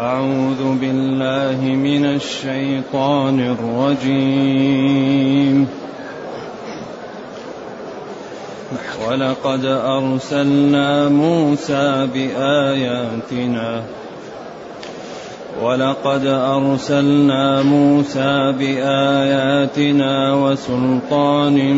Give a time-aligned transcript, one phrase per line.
[0.00, 5.68] أعوذ بالله من الشيطان الرجيم.
[9.08, 13.82] ولقد أرسلنا موسى بآياتنا.
[15.62, 21.74] ولقد أرسلنا موسى بآياتنا وسلطان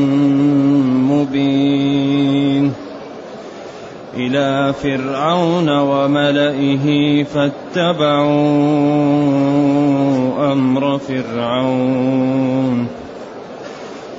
[1.11, 2.73] مبين.
[4.19, 8.33] إلى فرعون وملئه فاتبعوا
[10.53, 12.87] أمر فرعون.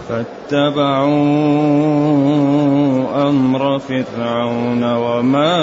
[0.09, 1.09] فاتبعوا
[3.29, 5.55] أمر فرعون وما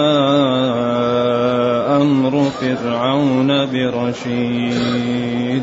[2.03, 5.62] أمر فرعون برشيد.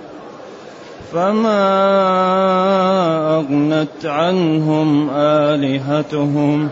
[1.11, 1.67] فما
[3.37, 6.69] أغنت عنهم آلهتهم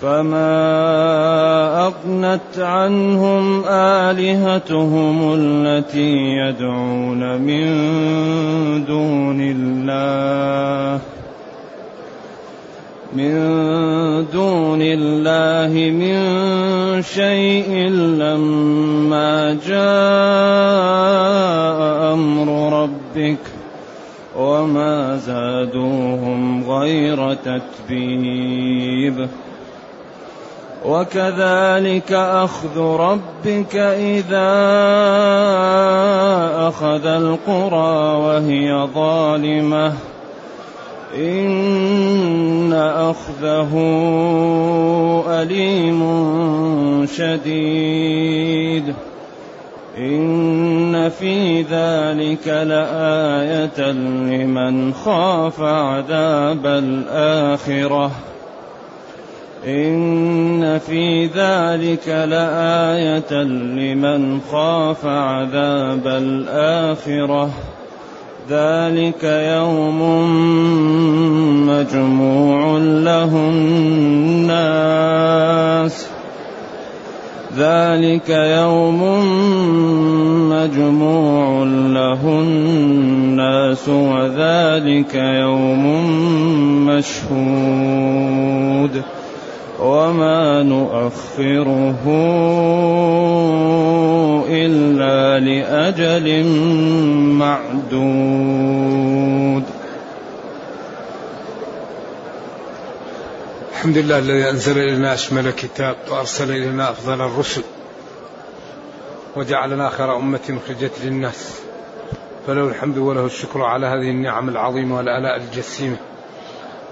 [0.00, 0.56] فما
[1.86, 7.66] أغنت عنهم آلهتهم التي يدعون من
[8.84, 11.00] دون الله
[13.12, 13.32] من
[14.32, 16.16] دون الله من
[17.02, 17.88] شيء
[18.18, 19.80] لما جاء
[22.12, 23.38] أمر ربك
[24.38, 29.28] وما زادوهم غير تتبيب.
[30.86, 34.52] وكذلك أخذ ربك إذا
[36.68, 39.92] أخذ القرى وهي ظالمة.
[41.16, 43.72] إن أخذه
[45.28, 46.00] أليم
[47.06, 48.94] شديد.
[50.00, 58.10] إن في ذلك لآية لمن خاف عذاب الآخرة.
[59.66, 67.50] إن في ذلك لآية لمن خاف عذاب الآخرة.
[68.50, 70.00] ذلك يوم
[71.66, 74.90] مجموع له الناس.
[77.56, 79.02] ذلك يوم
[80.50, 85.84] مجموع له الناس وذلك يوم
[86.86, 88.22] مشهود
[89.80, 92.04] وما نؤخره
[94.50, 96.44] إلا لأجل
[97.38, 98.49] معدود
[103.80, 107.62] الحمد لله الذي أنزل إلينا أشمل كتاب وأرسل إلينا أفضل الرسل
[109.36, 111.60] وجعلنا خير أمة أخرجت للناس.
[112.46, 115.96] فله الحمد وله الشكر على هذه النعم العظيمة والآلاء الجسيمة.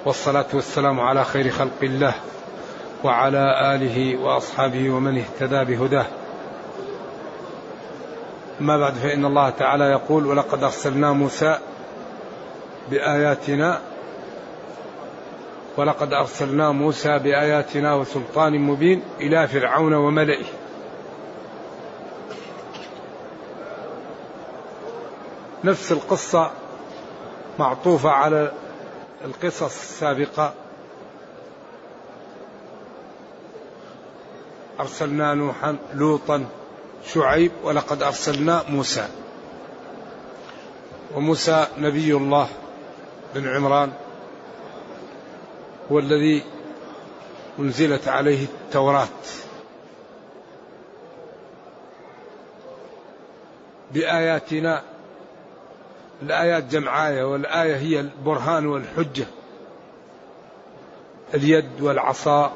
[0.04, 2.14] والصلاة والسلام على خير خلق الله
[3.04, 6.06] وعلى آله وأصحابه ومن اهتدى بهداه.
[8.60, 11.58] ما بعد فإن الله تعالى يقول ولقد أرسلنا موسى
[12.90, 13.80] بآياتنا
[15.78, 20.44] ولقد أرسلنا موسى بآياتنا وسلطان مبين إلى فرعون وملئه.
[25.64, 26.50] نفس القصة
[27.58, 28.52] معطوفة على
[29.24, 30.54] القصص السابقة.
[34.80, 36.46] أرسلنا نوحا لوطا
[37.14, 39.08] شعيب ولقد أرسلنا موسى.
[41.14, 42.48] وموسى نبي الله
[43.34, 43.92] بن عمران.
[45.92, 46.42] هو الذي
[47.58, 49.08] أنزلت عليه التوراة.
[53.92, 54.82] بآياتنا
[56.22, 59.26] الآيات جمع آية والآية هي البرهان والحجة.
[61.34, 62.52] اليد والعصا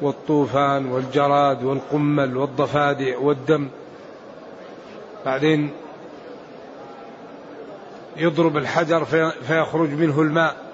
[0.00, 3.68] والطوفان والجراد والقمل والضفادع والدم.
[5.24, 5.70] بعدين
[8.16, 9.04] يضرب الحجر
[9.46, 10.69] فيخرج منه الماء.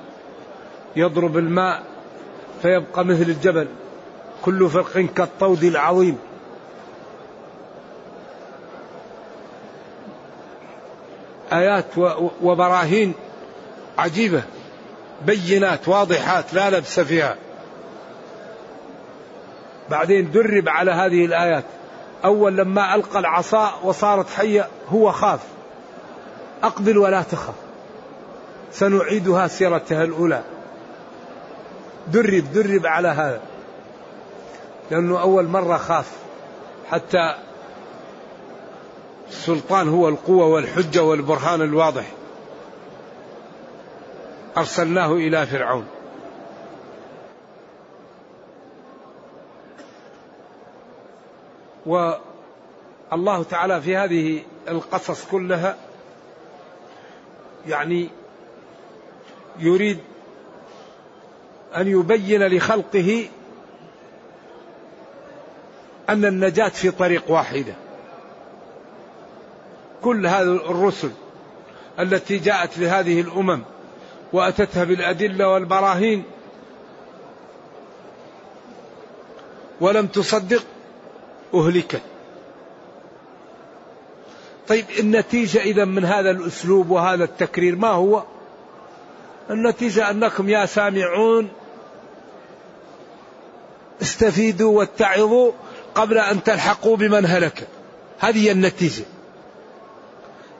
[0.96, 1.82] يضرب الماء
[2.62, 3.68] فيبقى مثل الجبل
[4.42, 6.18] كل فرق كالطود العظيم.
[11.52, 11.84] آيات
[12.42, 13.14] وبراهين
[13.98, 14.42] عجيبة
[15.26, 17.36] بينات واضحات لا لبس فيها.
[19.90, 21.64] بعدين درب على هذه الآيات.
[22.24, 25.40] أول لما ألقى العصا وصارت حية هو خاف.
[26.62, 27.54] أقبل ولا تخف.
[28.72, 30.42] سنعيدها سيرتها الأولى.
[32.06, 33.40] درب درب على هذا.
[34.90, 36.12] لأنه أول مرة خاف.
[36.90, 37.34] حتى
[39.28, 42.04] السلطان هو القوة والحجة والبرهان الواضح.
[44.56, 45.86] أرسلناه إلى فرعون.
[51.86, 55.76] والله تعالى في هذه القصص كلها
[57.68, 58.10] يعني
[59.58, 60.00] يريد
[61.76, 63.28] أن يبين لخلقه
[66.08, 67.74] أن النجاة في طريق واحدة.
[70.02, 71.10] كل هذه الرسل
[72.00, 73.62] التي جاءت لهذه الأمم
[74.32, 76.24] وأتتها بالأدلة والبراهين
[79.80, 80.64] ولم تصدق
[81.54, 82.02] أهلكت.
[84.68, 88.22] طيب النتيجة إذا من هذا الأسلوب وهذا التكرير ما هو؟
[89.50, 91.48] النتيجة أنكم يا سامعون
[94.02, 95.52] استفيدوا واتعظوا
[95.94, 97.68] قبل أن تلحقوا بمن هلك.
[98.18, 99.04] هذه النتيجة.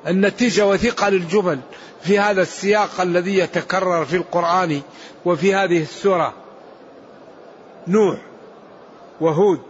[0.06, 1.60] النتيجة وثيقة للجمل
[2.02, 4.80] في هذا السياق الذي يتكرر في القرآن
[5.24, 6.34] وفي هذه السورة.
[7.88, 8.18] نوح
[9.20, 9.60] وهود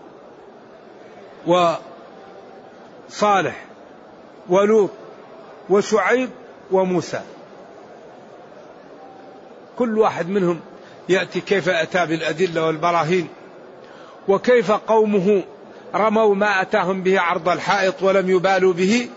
[3.11, 3.65] وصالح
[4.49, 4.91] ولوط
[5.71, 6.31] وشعيب
[6.71, 7.21] وموسى.
[9.79, 10.61] كل واحد منهم
[11.09, 13.29] يأتي كيف أتى بالأدلة والبراهين.
[14.29, 15.43] وكيف قومه
[15.95, 19.09] رموا ما أتاهم به عرض الحائط ولم يبالوا به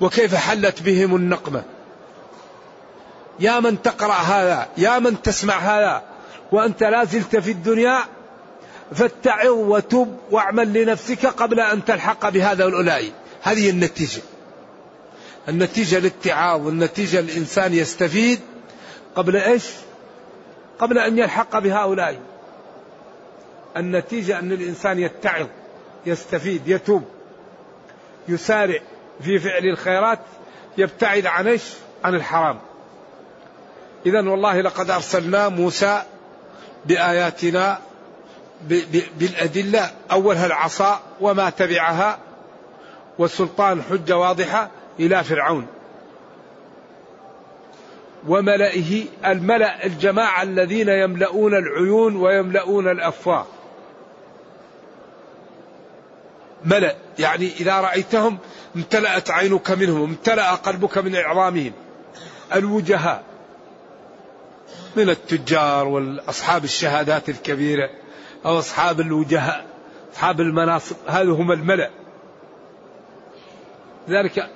[0.00, 1.62] وكيف حلت بهم النقمة.
[3.40, 6.02] يا من تقرأ هذا يا من تسمع هذا
[6.52, 7.98] وأنت لا زلت في الدنيا
[8.94, 13.12] فاتعظ وتب واعمل لنفسك قبل أن تلحق بهذا الأولئك
[13.42, 14.22] هذه النتيجة.
[15.48, 18.40] النتيجة الاتعاظ النتيجة الإنسان يستفيد
[19.16, 19.64] قبل إيش؟
[20.78, 22.20] قبل أن يلحق بهؤلاء.
[23.76, 25.46] النتيجة أن الإنسان يتعظ
[26.06, 27.04] يستفيد يتوب
[28.28, 28.78] يسارع
[29.20, 30.18] في فعل الخيرات
[30.78, 32.58] يبتعد عن؟ عن الحرام.
[34.06, 36.02] إذا والله لقد أرسلنا موسى
[36.86, 37.78] بآياتنا
[39.18, 42.18] بالأدلة أولها العصا وما تبعها
[43.18, 45.66] والسلطان حجة واضحة إلى فرعون
[48.28, 53.46] وملئه الملأ الجماعة الذين يملؤون العيون ويملؤون الأفواه
[56.64, 56.96] ملأ.
[57.18, 58.38] يعني إذا رأيتهم
[58.76, 61.72] امتلأت عينك منهم امتلأ قلبك من إعظامهم.
[62.54, 63.24] الوجهاء
[64.96, 67.90] من التجار والأصحاب الشهادات الكبيرة
[68.46, 69.66] أو أصحاب الوجهاء
[70.12, 71.90] أصحاب المناصب هذا هم الملأ.
[74.08, 74.50] ذلك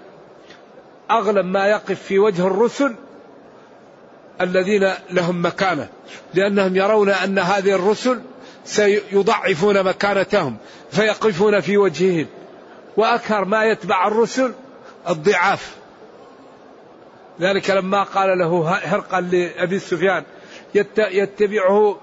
[1.11, 2.95] أغلب ما يقف في وجه الرسل
[4.41, 5.89] الذين لهم مكانة
[6.35, 8.21] لأنهم يرون أن هذه الرسل
[8.65, 10.57] سيضعفون مكانتهم
[10.91, 12.27] فيقفون في وجههم.
[12.97, 14.53] وأكثر ما يتبع الرسل
[15.09, 15.77] الضعاف.
[17.41, 20.25] ذلك لما قال له هرقل لأبي سفيان
[20.99, 21.99] يتبعه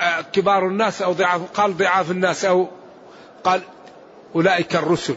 [0.00, 2.68] آه، كبار الناس أو ضعاف قال ضعاف الناس أو
[3.44, 3.60] قال
[4.34, 5.16] أولئك الرسل.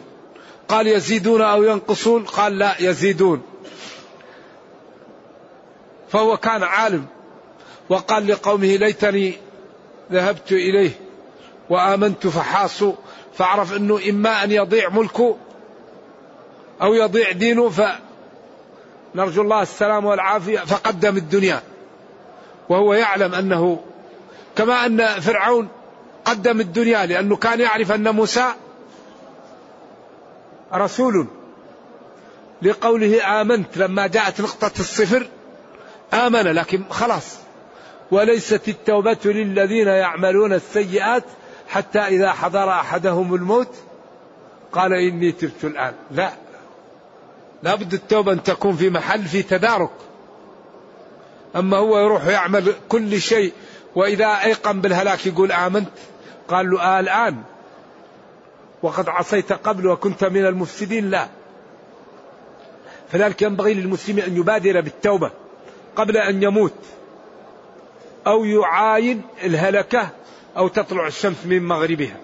[0.67, 3.41] قال يزيدون أو ينقصون؟ قال لا يزيدون.
[6.09, 7.05] فهو كان عالم.
[7.89, 9.44] وقال لقومه ليتني
[10.11, 10.91] ذهبت إليه
[11.69, 12.93] وآمنت فحاصوا
[13.37, 15.35] فاعرف أنه إما أن يضيع ملكه
[16.81, 21.61] أو يضيع دينه فنرجو الله السلام والعافية فقدم الدنيا.
[22.69, 23.79] وهو يعلم أنه
[24.55, 25.67] كما أن فرعون
[26.25, 28.53] قدم الدنيا لأنه كان يعرف أن موسى
[30.73, 31.27] رسول.
[32.61, 35.27] لقوله آمنت لما جاءت نقطة الصفر
[36.13, 37.44] آمن لكن خلاص.
[38.11, 41.23] وليست التوبة للذين يعملون السيئات
[41.67, 43.75] حتى إذا حضر أحدهم الموت
[44.71, 45.93] قال إني تبت الآن.
[46.11, 46.31] لا.
[47.63, 49.91] لابد التوبة أن تكون في محل في تدارك.
[51.55, 53.53] أما هو يروح يعمل كل شيء
[53.95, 55.89] وإذا أيقن بالهلاك يقول آمنت.
[56.47, 57.41] قال له آه الآن.
[58.83, 61.09] وقد عصيت قبل وكنت من المفسدين.
[61.09, 61.27] لا.
[63.11, 65.31] فذلك ينبغي للمسلم أن يبادر بالتوبة
[65.95, 66.73] قبل أن يموت.
[68.27, 70.09] أو يعاين الهلكة
[70.57, 72.17] أو تطلع الشمس من مغربها.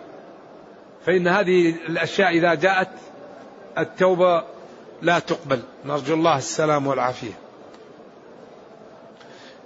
[1.05, 2.89] فإن هذه الأشياء إذا جاءت
[3.77, 4.43] التوبة
[5.01, 5.61] لا تقبل.
[5.85, 7.33] نرجو الله السلام والعافية.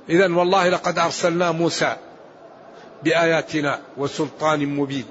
[0.10, 1.96] إذا والله لقد أرسلنا موسى
[3.04, 5.06] بآياتنا وسلطان مبين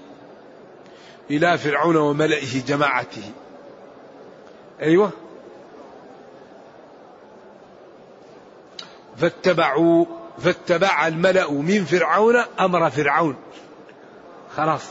[1.30, 3.30] إلى فرعون وملئه جماعته.
[4.82, 5.10] أيوه.
[9.16, 10.06] فاتبعوا
[10.38, 13.36] فاتبع الملأ من فرعون أمر فرعون.
[14.56, 14.90] خلاص.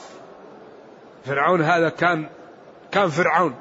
[1.26, 2.30] فرعون هذا كان
[2.92, 3.56] كان فرعون.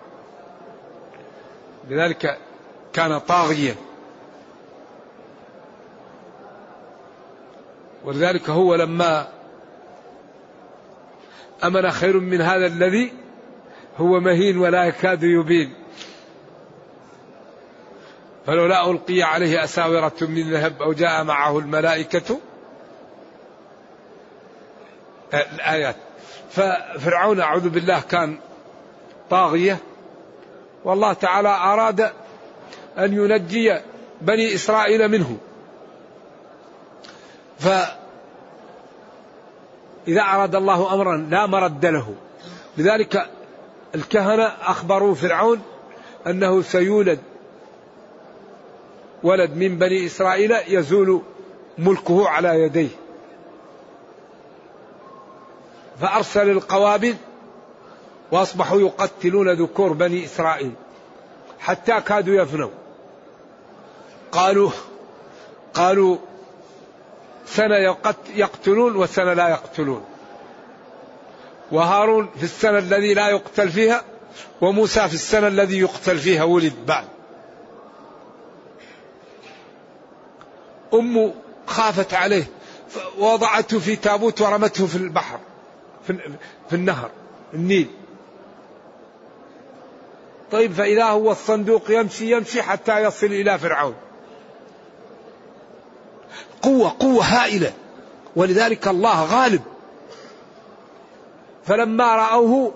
[1.89, 2.39] لذلك
[2.93, 3.75] كان طاغيا.
[8.05, 9.29] ولذلك هو لما
[11.65, 13.13] أمن خير من هذا الذي
[13.99, 15.82] هو مهين ولا يكاد يبين.
[18.47, 22.39] فلولا ألقي عليه أساورة من ذهب أو جاء معه الملائكة.
[25.35, 25.97] الآيات.
[26.51, 28.39] ففرعون أعوذ بالله كان
[29.31, 29.79] طاغية.
[30.85, 32.01] والله تعالى أراد
[32.99, 33.81] أن ينجي
[34.21, 35.39] بني إسرائيل منه.
[37.59, 37.93] فإذا
[40.21, 42.15] أراد الله أمرا لا مرد له.
[42.77, 43.27] لذلك
[43.95, 45.63] الكهنة أخبروا فرعون
[46.27, 47.19] أنه سيولد
[49.23, 51.23] ولد من بني إسرائيل يزول
[51.79, 52.89] ملكه على يديه.
[56.01, 57.17] فأرسل القوابل
[58.33, 60.73] وأصبحوا يقتلون ذكور بني إسرائيل
[61.61, 62.71] حتى كادوا يفنوا.
[64.33, 64.71] قالوا
[65.75, 66.17] قالوا
[67.47, 67.97] سنة
[68.35, 70.05] يقتلون وسنة لا يقتلون.
[71.73, 74.03] وهارون في السنة الذي لا يقتل فيها
[74.61, 77.05] وموسى في السنة الذي يقتل فيها ولد بعد.
[80.95, 81.35] أمه
[81.67, 82.45] خافت عليه
[83.19, 85.39] ووضعته في تابوت ورمته في البحر
[86.71, 87.11] في النهر
[87.55, 87.91] النيل.
[90.53, 93.95] طيب فإذا هو الصندوق يمشي يمشي حتى يصل إلى فرعون.
[96.63, 97.73] قوة قوة هائلة.
[98.37, 99.63] ولذلك الله غالب.
[101.67, 102.75] فلما رأوه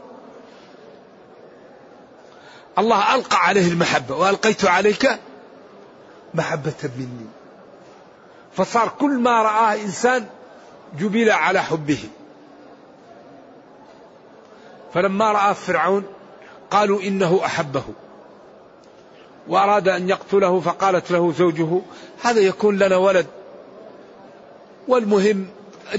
[2.79, 4.17] الله ألقى عليه المحبة.
[4.17, 5.19] وألقيت عليك
[6.35, 7.27] محبة مني.
[8.57, 10.27] فصار كل ما رآه إنسان
[10.99, 11.99] جبل على حبه.
[14.95, 16.05] فلما رأى فرعون
[16.71, 17.85] قالوا إنه أحبه.
[19.49, 21.81] وأراد أن يقتله فقالت له زوجه
[22.23, 23.27] هذا يكون لنا ولد.
[24.89, 25.47] والمهم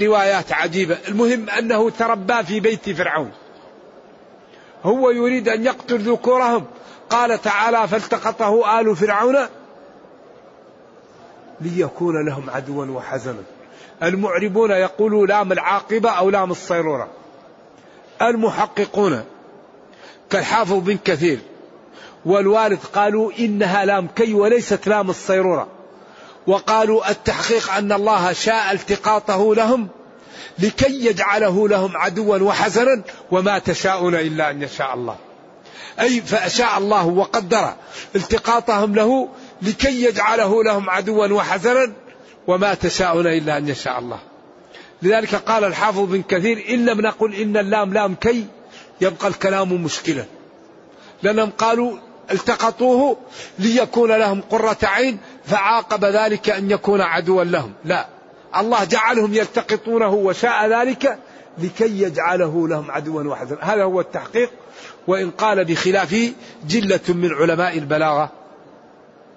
[0.02, 0.98] روايات عجيبة.
[1.08, 3.32] المهم أنه تربى في بيت فرعون.
[4.84, 6.64] هو يريد أن يقتل ذكورهم.
[7.10, 9.36] قال تعالى فالتقطه آل فرعون
[11.60, 13.42] ليكون لهم عدوا وحزنا.
[14.02, 17.08] المعربون يقولوا لام العاقبة أو لام الصيرورة.
[18.22, 19.24] المحققون
[20.30, 21.38] كالحافظ بن كثير
[22.24, 25.68] والوارث قالوا إنها لام كي وليست لام الصيرورة.
[26.46, 29.88] وقالوا التحقيق أن الله شاء التقاطه لهم
[30.58, 35.16] لكي يجعله لهم عدوا وحزنا وما تشاءون إلا أن يشاء الله.
[36.00, 37.72] أي فأشاء الله وقدر
[38.16, 39.28] التقاطهم له
[39.62, 41.92] لكي يجعله لهم عدوا وحزنا
[42.46, 44.18] وما تشاءون إلا أن يشاء الله.
[45.02, 48.46] لذلك قال الحافظ بن كثير إن لم نقل إن اللام لام كي
[49.00, 50.24] يبقى الكلام مشكلا.
[51.22, 51.98] لأنهم قالوا
[52.30, 53.16] التقطوه
[53.58, 57.72] ليكون لهم قرة عين فعاقب ذلك أن يكون عدوا لهم.
[57.84, 58.06] لا
[58.56, 61.18] الله جعلهم يلتقطونه وشاء ذلك
[61.58, 64.50] لكي يجعله لهم عدوا وحزنا هذا هو التحقيق
[65.06, 66.32] وإن قال بخلافه
[66.68, 68.37] جلة من علماء البلاغة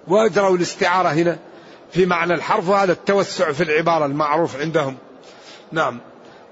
[0.07, 1.39] وأجروا الاستعارة هنا
[1.91, 4.97] في معنى الحرف وهذا التوسع في العبارة المعروف عندهم.
[5.71, 5.99] نعم.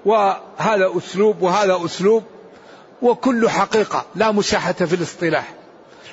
[0.04, 2.24] وهذا أسلوب وهذا أسلوب
[3.02, 5.54] وكل حقيقة لا مشاحة في الاصطلاح.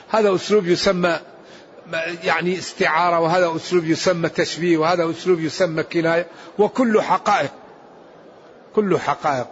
[0.09, 1.19] هذا أسلوب يسمى
[2.23, 6.27] يعني استعارة وهذا أسلوب يسمى تشبيه وهذا أسلوب يسمى كناية
[6.59, 7.51] وكل حقائق
[8.75, 9.47] كل حقائق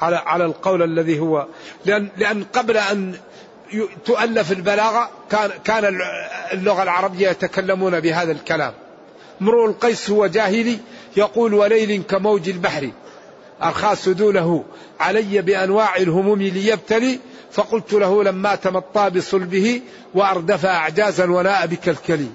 [0.00, 1.46] على على القول الذي هو.
[1.84, 3.14] لأن لأن قبل أن
[4.04, 5.98] تؤلف البلاغة كان كان
[6.52, 8.72] اللغة العربية يتكلمون بهذا الكلام.
[9.42, 10.78] امرؤ القيس هو جاهلي
[11.16, 12.90] يقول وليل كموج البحر
[13.62, 14.64] أرخى سدوله
[15.00, 17.18] علي بأنواع الهموم ليبتلي
[17.52, 19.80] فقلت له لما تمطى بصلبه
[20.14, 22.28] وأردف أعجازا وناء بكلكلي.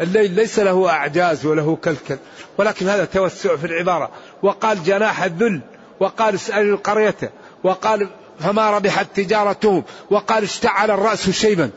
[0.00, 2.16] الليل ليس له أعجاز وله كلكل
[2.58, 4.10] ولكن هذا توسع في العبارة.
[4.42, 5.60] وقال جناح الذل.
[6.00, 7.30] وقال اسأل القرية.
[7.64, 8.08] وقال
[8.40, 11.70] فما ربحت تجارتهم وقال اشتعل الرأس شيبا.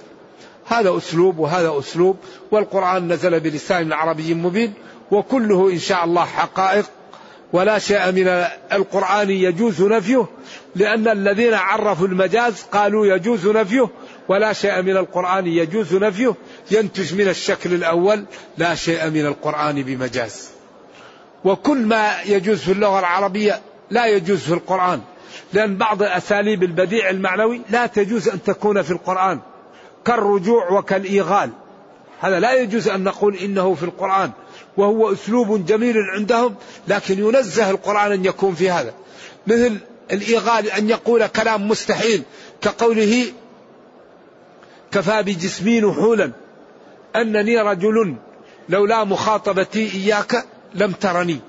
[0.65, 2.17] هذا أسلوب وهذا أسلوب
[2.51, 4.73] والقرآن نزل بلسان عربي مبين
[5.11, 6.85] وكله إن شاء الله حقائق
[7.53, 8.27] ولا شيء من
[8.71, 10.25] القرآن يجوز نفيه
[10.75, 13.89] لأن الذين عرفوا المجاز قالوا يجوز نفيه
[14.29, 16.35] ولا شيء من القرآن يجوز نفيه.
[16.71, 18.25] ينتج من الشكل الأول
[18.57, 20.49] لا شيء من القرآن بمجاز.
[21.43, 25.01] وكل ما يجوز في اللغة العربية لا يجوز في القرآن.
[25.53, 29.39] لأن بعض أساليب البديع المعنوي لا تجوز أن تكون في القرآن
[30.05, 31.49] كالرجوع وكالإيغال.
[32.19, 34.31] هذا لا يجوز أن نقول إنه في القرآن
[34.77, 36.55] وهو أسلوب جميل عندهم
[36.87, 38.93] لكن ينزه القرآن أن يكون في هذا.
[39.47, 39.77] مثل
[40.11, 42.23] الإيغال أن يقول كلام مستحيل
[42.61, 43.25] كقوله
[44.91, 46.31] كفى بجسمي نحولا
[47.15, 48.15] أنني رجل
[48.69, 51.39] لولا مخاطبتي إياك لم ترني.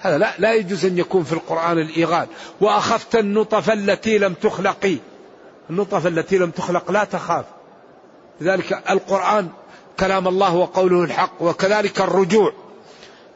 [0.00, 2.26] هذا لا لا يجوز أن يكون في القرآن الإيغال.
[2.60, 4.96] وأخفت النطف التي لم تخلقي
[5.70, 7.44] النطف التي لم تخلق لا تخاف.
[8.40, 9.48] لذلك القرآن
[10.00, 12.52] كلام الله وقوله الحق وكذلك الرجوع.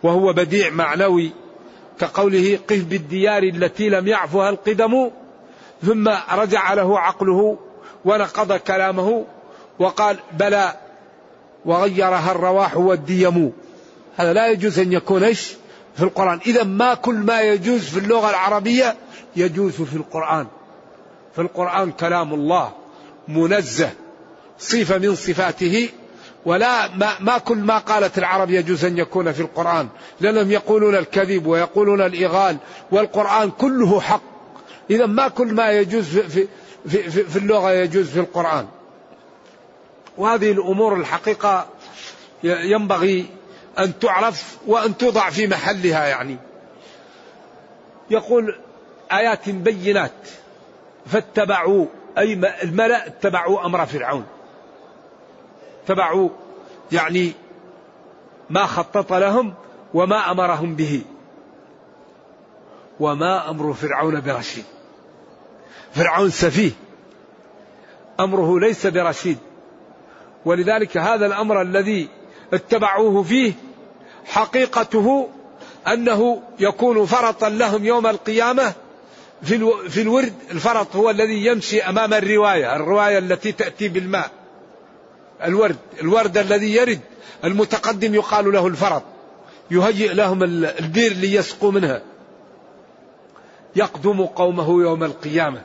[0.03, 1.33] وهو بديع معنوي.
[2.01, 5.11] كقوله قف بالديار التي لم يعفها القدم.
[5.83, 7.59] ثم رجع له عقله
[8.05, 9.25] ونقض كلامه
[9.79, 10.73] وقال بلى
[11.65, 13.53] وغيرها الرواح والديم.
[14.17, 15.55] هذا لا يجوز أن يكون إيش؟
[15.97, 16.41] في القرآن.
[16.47, 18.97] إذا ما كل ما يجوز في اللغة العربية
[19.37, 20.47] يجوز في القرآن.
[21.35, 22.73] في القرآن كلام الله
[23.29, 23.91] منزه
[24.59, 25.89] صفة من صفاته
[26.47, 29.89] ولا ما, ما كل ما قالت العرب يجوز أن يكون في القرآن.
[30.21, 32.57] لأنهم يقولون الكذب ويقولون الإغال
[32.91, 34.23] والقرآن كله حق.
[34.91, 36.47] إذا ما كل ما يجوز في,
[36.87, 38.67] في, في, في اللغة يجوز في القرآن.
[40.19, 41.67] وهذه الأمور الحقيقة
[42.45, 43.27] ينبغي
[43.79, 46.37] أن تعرف وأن توضع في محلها يعني.
[48.11, 48.59] يقول
[49.13, 50.29] آيات بينات.
[51.07, 51.87] فاتبعوا
[52.19, 52.33] أي
[52.63, 54.27] الملأ اتبعوا أمر فرعون.
[55.85, 56.29] اتبعوا
[56.93, 57.33] يعني
[58.51, 59.55] ما خطط لهم
[59.95, 61.03] وما أمرهم به.
[63.01, 64.65] وما أمر فرعون برشيد.
[65.93, 66.73] فرعون سفيه.
[68.21, 69.39] أمره ليس برشيد.
[70.45, 72.09] ولذلك هذا الأمر الذي
[72.53, 73.53] اتبعوه فيه
[74.25, 75.29] حقيقته
[75.89, 78.73] أنه يكون فرطا لهم يوم القيامة
[79.43, 84.31] في في الورد الفرط هو الذي يمشي أمام الرواية الرواية التي تأتي بالماء
[85.45, 87.01] الورد الورد الذي يرد
[87.45, 89.03] المتقدم يقال له الفرط
[89.71, 92.03] يهيئ لهم البير ليسقوا منها.
[93.77, 95.63] يقدم قومه يوم القيامة.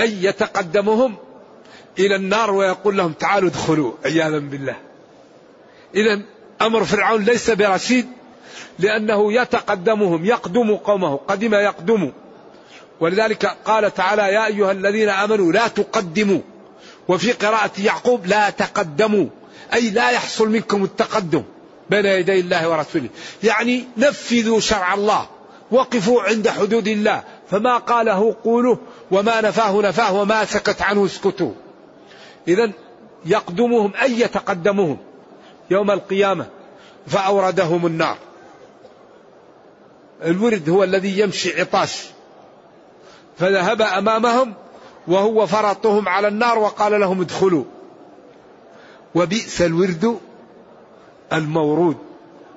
[0.00, 1.16] أي يتقدمهم
[1.98, 4.76] إلى النار ويقول لهم تعالوا ادخلوا عياذا بالله.
[5.96, 6.20] إذا
[6.62, 8.06] أمر فرعون ليس برشيد
[8.78, 12.12] لأنه يتقدمهم يقدم قومه قدم يقدم.
[13.00, 16.40] ولذلك قال تعالى يا أيها الذين آمنوا لا تقدموا.
[17.08, 19.26] وفي قراءة يعقوب لا تقدموا.
[19.74, 21.42] أي لا يحصل منكم التقدم
[21.90, 23.08] بين يدي الله ورسوله.
[23.42, 25.26] يعني نفذوا شرع الله
[25.70, 27.22] وقفوا عند حدود الله.
[27.50, 28.76] فما قاله قولوا
[29.10, 31.52] وما نفاه نفاه وما سكت عنه اسكتوا.
[32.48, 32.72] إذا
[33.26, 34.98] يقدمهم أي يتقدمهم.
[35.70, 36.46] يوم القيامة
[37.06, 38.16] فأوردهم النار.
[40.24, 42.04] الورد هو الذي يمشي عطاش.
[43.38, 44.54] فذهب أمامهم
[45.08, 47.64] وهو فرطهم على النار وقال لهم ادخلوا.
[49.14, 50.18] وبئس الورد
[51.32, 51.96] المورود.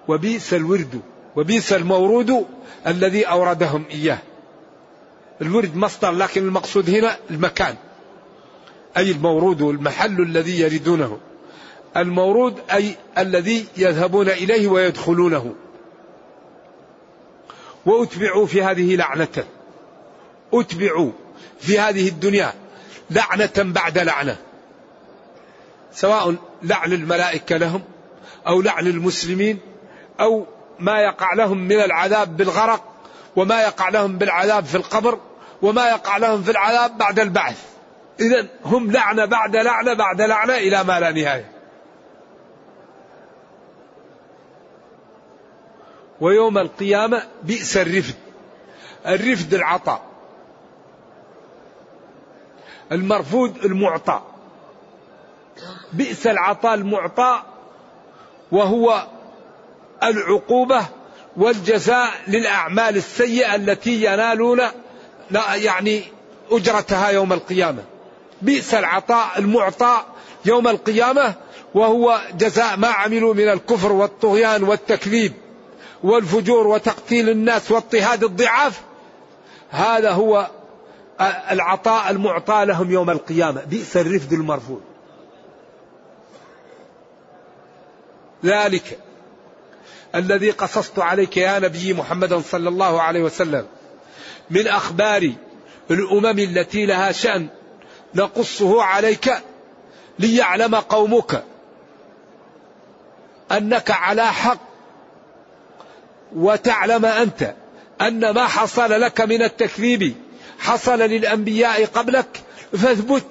[0.08, 1.02] وبئس الورد.
[1.36, 2.46] وبئس المورود
[2.88, 4.18] الذي أوردهم إياه.
[5.42, 7.76] الورد مصدر لكن المقصود هنا المكان.
[8.98, 11.18] أي المورود المحل الذي يردونه
[11.98, 15.56] المورود أي الذي يذهبون إليه ويدخلونه.
[17.86, 19.46] وأتبعوا في هذه لعنة.
[20.54, 21.12] أتبعوا
[21.60, 22.54] في هذه الدنيا
[23.10, 24.38] لعنة بعد لعنة.
[25.94, 27.82] سواء لعن الملائكة لهم
[28.48, 29.60] أو لعن المسلمين
[30.20, 30.46] أو
[30.80, 32.84] ما يقع لهم من العذاب بالغرق
[33.36, 35.20] وما يقع لهم بالعذاب في القبر
[35.62, 37.64] وما يقع لهم في العذاب بعد البعث.
[38.20, 41.59] إذا هم لعنة بعد لعنة بعد لعنة إلى ما لا نهاية.
[46.22, 48.16] ويوم القيامة بئس الرفد.
[49.08, 50.02] الرفد العطاء.
[52.92, 54.22] المرفوض المعطى.
[55.94, 57.44] بئس العطاء المعطى
[58.52, 59.08] وهو
[60.04, 60.86] العقوبة
[61.38, 64.62] والجزاء للأعمال السيئة التي ينالون
[65.32, 66.04] لا يعني
[66.52, 67.84] أجرتها يوم القيامة.
[68.42, 70.04] بئس العطاء المعطى
[70.46, 71.34] يوم القيامة
[71.74, 75.34] وهو جزاء ما عملوا من الكفر والطغيان والتكذيب.
[76.04, 78.82] والفجور وتقتيل الناس واضطهاد الضعاف
[79.70, 80.48] هذا هو
[81.52, 83.64] العطاء المعطى لهم يوم القيامة.
[83.64, 84.82] بئس الرفد المرفوض.
[88.46, 89.00] ذلك
[90.16, 93.66] الذي قصصت عليك يا نبي محمد صلى الله عليه وسلم
[94.50, 95.34] من أخبار
[95.92, 97.48] الأمم التي لها شأن
[98.16, 99.32] نقصه عليك
[100.20, 101.44] ليعلم قومك
[103.52, 104.69] أنك على حق
[106.36, 107.54] وتعلم أنت
[108.02, 110.16] أن ما حصل لك من التكذيب
[110.60, 113.26] حصل للأنبياء قبلك فاثبت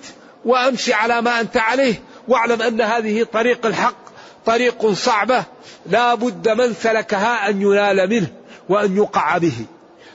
[0.44, 4.08] وأمشي على ما أنت عليه واعلم أن هذه طريق الحق
[4.46, 5.44] طريق صعبة
[5.87, 8.28] لا بد من سلكها أن ينال منه
[8.68, 9.54] وأن يقع به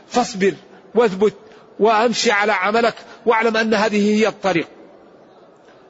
[0.08, 0.54] فاصبر
[0.96, 1.34] واثبت
[1.80, 4.68] وامشي على عملك واعلم أن هذه هي الطريق.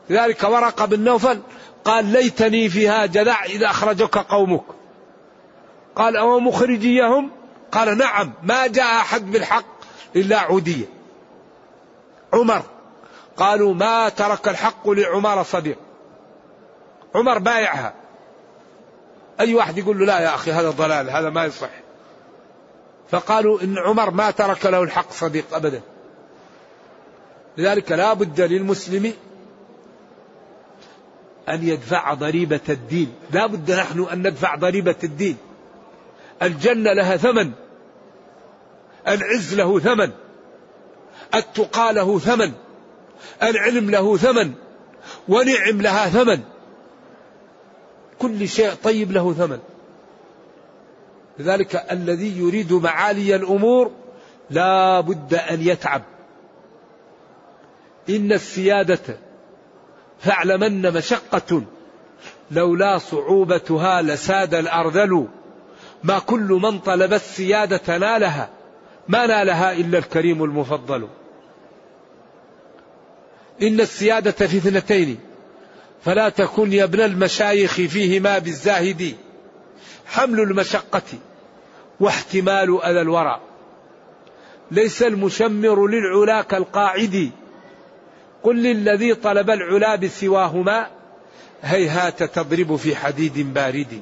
[0.10, 1.40] لذلك ورقه بن نوفل
[1.86, 4.64] قال ليتني فيها جذع اذا أخرجك قومك.
[5.96, 7.30] قال أو مخرجيهم؟
[7.72, 9.66] قال نعم ما جاء أحد بالحق
[10.16, 10.86] إلا عوديه.
[12.34, 12.62] عمر
[13.38, 15.78] قالوا ما ترك الحق لعمر صديق.
[17.16, 17.94] عمر بايعها.
[19.40, 21.70] أي واحد يقول له لا يا أخي هذا ضلال هذا ما يصح.
[23.12, 25.82] فقالوا إن عمر ما ترك له الحق صديق أبدا
[27.58, 29.14] لذلك لا بد للمسلم
[31.50, 35.38] أن يدفع ضريبة الدين لا بد نحن أن ندفع ضريبة الدين
[36.44, 37.52] الجنة لها ثمن.
[39.08, 40.12] العز له ثمن.
[41.36, 42.52] التقى له ثمن.
[43.44, 44.54] العلم له ثمن.
[45.28, 46.40] ونعم لها ثمن.
[48.20, 49.60] كل شيء طيب له ثمن.
[51.40, 53.92] لذلك الذي يريد معالي الأمور
[54.50, 56.02] لا بد أن يتعب.
[58.10, 59.18] إن السيادة
[60.20, 61.64] فاعلمن مشقة
[62.52, 65.28] لولا صعوبتها لساد الأرذل.
[66.04, 68.50] ما كل من طلب السيادة نالها
[69.08, 71.08] ما نالها إلا الكريم المفضل.
[73.62, 75.20] إن السيادة في اثنتين
[76.06, 79.18] فلا تكن يا ابن المشايخ فيهما بالزاهدين
[80.06, 81.02] حمل المشقة
[82.00, 83.40] واحتمال أذى الورى.
[84.72, 87.32] ليس المشمر للعلا كالقاعد.
[88.44, 90.88] قل للذي طلب العلا بسواهما
[91.62, 94.02] هيهات تضرب في حديد بارد.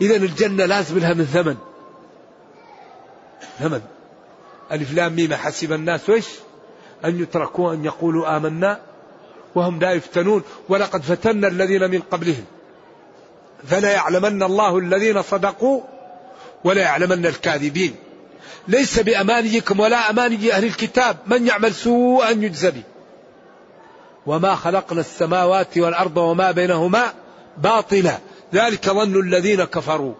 [0.00, 1.56] إذا الجنة لازم لها من ثمن.
[3.58, 3.80] ثمن.
[4.72, 6.26] ألف لام ميم حسب الناس وإيش
[7.04, 8.80] أن يتركوا أن يقولوا آمنا
[9.54, 10.42] وهم لا يفتنون.
[10.68, 12.44] ولقد فتنا الذين من قبلهم.
[13.66, 15.80] فلا يعلمن الله الذين صدقوا
[16.64, 17.94] ولا يعلمن الكاذبين.
[18.68, 22.82] ليس بأمانيكم ولا أماني أهل الكتاب من يعمل سوءا يجزى به
[24.26, 27.12] وما خلقنا السماوات والأرض وما بينهما
[27.58, 28.18] باطلا.
[28.54, 30.14] ذلك ظن الذين كفروا.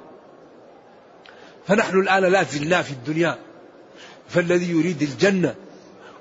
[1.66, 3.38] فنحن الآن لا زلنا في الدنيا
[4.28, 5.54] فالذي يريد الجنة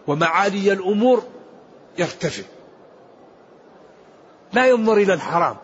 [0.07, 1.23] ومعالي الأمور
[1.97, 2.43] يرتفع.
[4.53, 5.57] لا ينظر إلى الحرام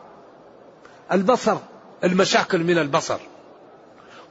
[1.11, 1.57] البصر
[2.03, 3.19] المشاكل من البصر.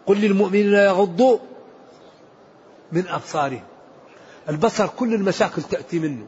[0.06, 1.38] قل للمؤمنين يغضوا
[2.92, 3.64] من أبصارهم.
[4.48, 6.26] البصر كل المشاكل تأتي منه.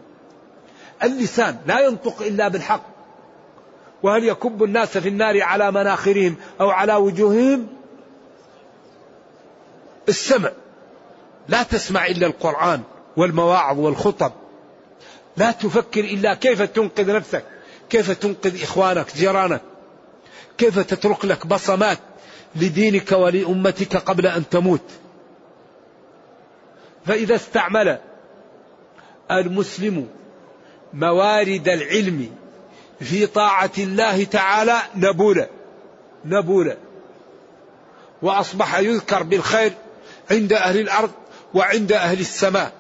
[1.02, 2.99] اللسان لا ينطق إلا بالحق.
[4.02, 7.66] وهل يكب الناس في النار على مناخرهم أو على وجوههم؟
[10.08, 10.50] السمع.
[11.48, 12.82] لا تسمع إلا القرآن
[13.16, 14.32] والمواعظ والخطب.
[15.36, 17.44] لا تفكر إلا كيف تنقذ نفسك
[17.90, 19.60] كيف تنقذ إخوانك جيرانك
[20.58, 21.98] كيف تترك لك بصمات
[22.56, 24.90] لدينك ولأمتك قبل أن تموت.
[27.06, 27.98] فإذا استعمل
[29.30, 30.08] المسلم
[30.92, 32.39] موارد العلم
[33.00, 35.48] في طاعة الله تعالى نبولا
[36.24, 36.76] نبولا
[38.22, 39.72] وأصبح يذكر بالخير
[40.30, 41.10] عند أهل الأرض
[41.54, 42.72] وعند أهل السماء.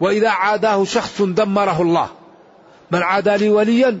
[0.00, 2.08] وإذا عاداه شخص دمره الله
[2.90, 4.00] من عادى لي وليا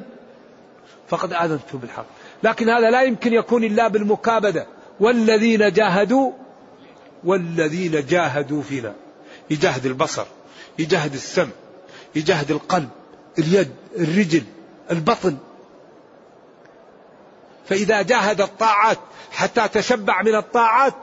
[1.08, 2.06] فقد آذنته بالحق.
[2.42, 4.66] لكن هذا لا يمكن يكون إلا بالمكابدة.
[5.00, 6.32] والذين جاهدوا
[7.24, 8.94] والذين جاهدوا فينا.
[9.50, 10.24] يجاهد البصر
[10.78, 11.52] يجاهد السمع
[12.14, 12.88] يجاهد القلب.
[13.38, 14.42] اليد الرجل
[14.90, 15.36] البطن.
[17.66, 18.98] فإذا جاهد الطاعات
[19.32, 20.94] حتى تشبع من الطاعات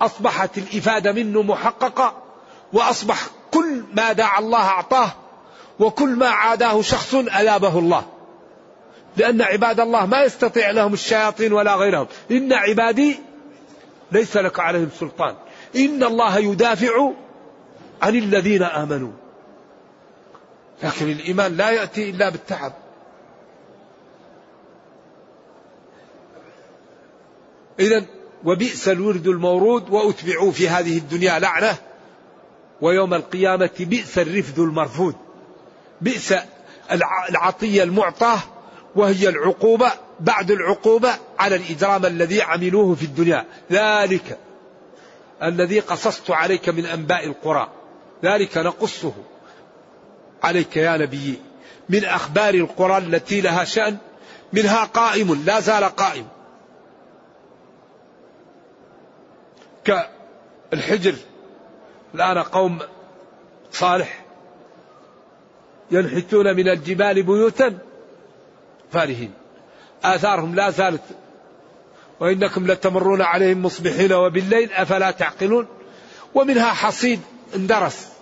[0.00, 2.22] أصبحت الإفادة منه محققة
[2.72, 5.12] وأصبح كل ما دعا الله أعطاه
[5.78, 8.04] وكل ما عاداه شخص أذابه الله.
[9.16, 12.06] لأن عباد الله ما يستطيع لهم الشياطين ولا غيرهم.
[12.30, 13.18] إن عبادي
[14.12, 15.34] ليس لك عليهم سلطان.
[15.76, 17.10] إن الله يدافع
[18.02, 19.12] عن الذين آمنوا.
[20.82, 22.72] لكن الإيمان لا يأتي إلا بالتعب.
[27.80, 28.04] إذا
[28.44, 31.76] وبئس الورد المورود وأتبعوا في هذه الدنيا لعنة
[32.80, 35.14] ويوم القيامة بئس الرفد المرفود.
[36.00, 36.34] بئس
[37.30, 38.38] العطية المعطاة
[38.96, 43.46] وهي العقوبة بعد العقوبة على الإجرام الذي عملوه في الدنيا.
[43.72, 44.38] ذلك
[45.42, 47.68] الذي قصصت عليك من أنباء القرى.
[48.24, 49.12] ذلك نقصه.
[50.44, 51.38] عليك يا نبي.
[51.88, 53.96] من أخبار القرى التي لها شأن
[54.52, 56.26] منها قائم لا زال قائم.
[59.84, 61.14] كالحجر
[62.14, 62.78] الآن قوم
[63.72, 64.24] صالح
[65.90, 67.78] ينحتون من الجبال بيوتا
[68.92, 69.32] فارهين.
[70.04, 71.02] آثارهم لا زالت.
[72.20, 75.66] وإنكم لتمرون عليهم مصبحين وبالليل أفلا تعقلون؟
[76.34, 77.20] ومنها حصيد
[77.54, 78.13] اندرس.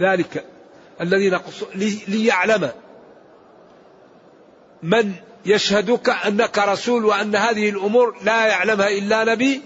[0.00, 0.44] ذلك
[1.00, 1.62] الذي نقص
[2.08, 2.70] ليعلم
[4.82, 5.12] من
[5.46, 9.62] يشهدك أنك رسول وأن هذه الأمور لا يعلمها إلا نبي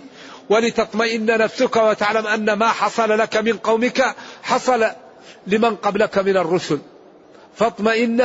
[0.49, 4.87] ولتطمئن نفسك وتعلم أن ما حصل لك من قومك حصل
[5.47, 6.79] لمن قبلك من الرسل.
[7.57, 8.25] فاطمئن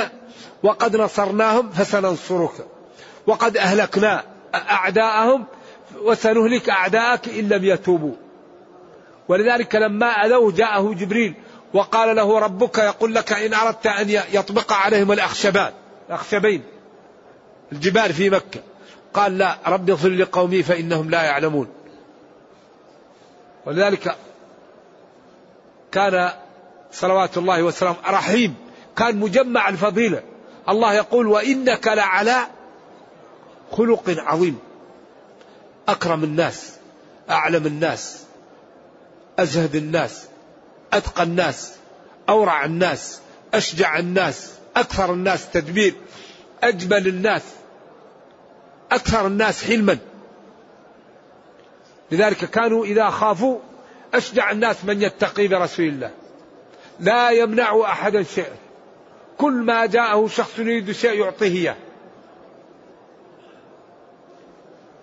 [0.64, 2.68] وقد نصرناهم فسننصرك
[3.28, 4.24] وقد أهلكنا
[4.56, 5.46] أعداءهم
[6.02, 8.16] وسنهلك أعداءك إن لم يتوبوا.
[9.28, 11.34] ولذلك لما أذوه جاءه جبريل
[11.74, 15.74] وقال له ربك يقول لك إن أردت أن يطبق عليهم الأخشبان.
[16.10, 16.64] الأخشبين.
[17.72, 18.60] الجبال في مكة.
[19.14, 21.68] قال لا رب اغفر لقومي فإنهم لا يعلمون.
[23.66, 24.16] ولذلك
[25.92, 26.32] كان
[26.92, 28.56] صلوات الله وسلامه رحيم.
[28.96, 30.24] كان مجمع الفضيلة.
[30.70, 32.38] الله يقول وإنك لعلى
[33.72, 34.60] خلق عظيم.
[35.88, 36.76] أكرم الناس
[37.30, 38.24] أعلم الناس
[39.40, 40.31] أزهد الناس.
[40.93, 41.73] أتقى الناس
[42.30, 43.21] أورع الناس
[43.54, 45.95] أشجع الناس أكثر الناس تدبير
[46.63, 47.41] أجمل الناس
[48.91, 49.97] أكثر الناس حلما.
[52.12, 53.60] لذلك كانوا إذا خافوا
[54.13, 56.12] أشجع الناس من يتقي برسول الله.
[56.99, 58.56] لا يمنع أحدا شيئا.
[59.38, 61.75] كل ما جاءه شخص يريد شيء يعطيه إياه.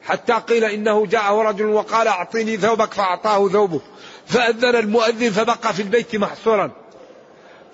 [0.03, 3.81] حتى قيل إنه جاءه رجل وقال أعطيني ثوبك فأعطاه ثوبه.
[4.29, 6.71] فأذن المؤذن فبقى في البيت محصورا.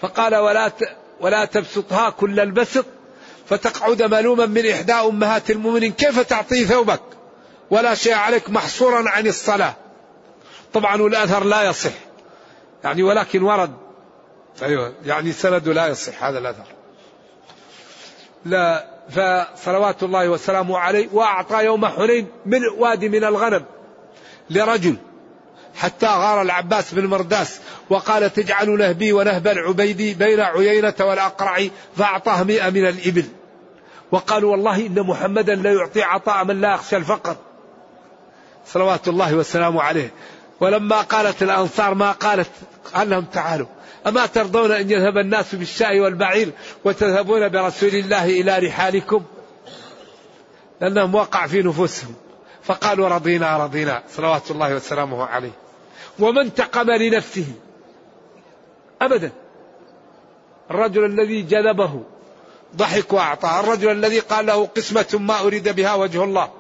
[0.01, 0.73] فقال ولا
[1.21, 2.87] ولا تبسطها كل البسط
[3.47, 7.03] فتقعد ملوما من إحدى أمهات المؤمنين كيف تعطي ثوبك؟
[7.71, 9.75] ولا شيء عليك محصورا عن الصلاة.
[10.73, 11.93] طبعا الأثر لا يصح.
[12.85, 13.75] يعني ولكن ورد.
[14.63, 16.67] أيوة يعني سند لا يصح هذا الأثر.
[18.45, 23.65] لا فصلوات الله وسلامه عليه وأعطى يوم حنين من وادي من الغنم
[24.51, 24.97] لرجل.
[25.85, 32.71] حتى غار العباس بن مرداس وقال تجعل نهبي ونهب العبيدي بين عيينة والأقرع فأعطاه مئة
[32.71, 33.25] من الإبل.
[34.13, 37.37] وقالوا والله إن محمدا لا يعطي عطاء من لا يخشى الفقر.
[38.67, 40.11] صلوات الله وسلامه عليه.
[40.61, 42.51] ولما قالت الأنصار ما قالت
[42.95, 43.67] قال لهم تعالوا
[44.07, 46.51] أما ترضون أن يذهب الناس بالشاء والبعير
[46.85, 49.25] وتذهبون برسول الله إلى رحالكم؟
[50.81, 52.15] لأنهم وقع في نفوسهم.
[52.63, 54.03] فقالوا رضينا رضينا.
[54.17, 55.64] صلوات الله وسلامه عليه.
[56.19, 57.47] وما انتقم لنفسه.
[59.03, 59.33] أبدا.
[60.71, 62.03] الرجل الذي جذبه
[62.77, 66.51] ضحك وأعطاه الرجل الذي قال له قسمة ما أريد بها وجه الله.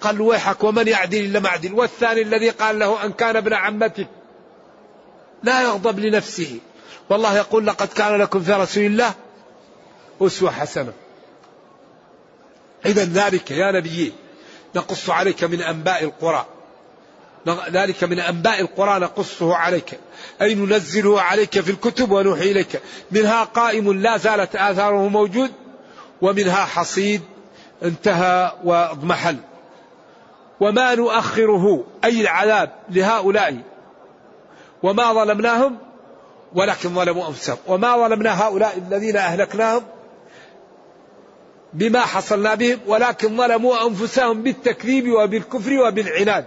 [0.00, 4.08] قال ويحك ومن يعدل إلا معدل والثاني الذي قال له أن كان ابن عمتك
[5.42, 6.58] لا يغضب لنفسه.
[7.10, 9.14] والله يقول لقد كان لكم في رسول الله
[10.20, 10.92] أسوة حسنة.
[12.86, 14.12] إذا ذلك يا نبي
[14.76, 16.46] نقص عليك من أنباء القرى.
[17.48, 19.98] ذلك من أنباء القرى نقصه عليك.
[20.42, 22.80] أي ننزله عليك في الكتب ونوحي إليك.
[23.10, 25.50] منها قائم لا زالت آثاره موجود
[26.22, 27.22] ومنها حصيد
[27.82, 29.36] انتهى واضمحل.
[30.60, 33.56] وما نؤخره أي العذاب لهؤلاء.
[34.82, 35.78] وما ظلمناهم
[36.54, 37.58] ولكن ظلموا أنفسهم.
[37.66, 39.82] وما ظلمنا هؤلاء الذين أهلكناهم
[41.72, 46.46] بما حصلنا بهم ولكن ظلموا أنفسهم بالتكذيب وبالكفر وبالعناد.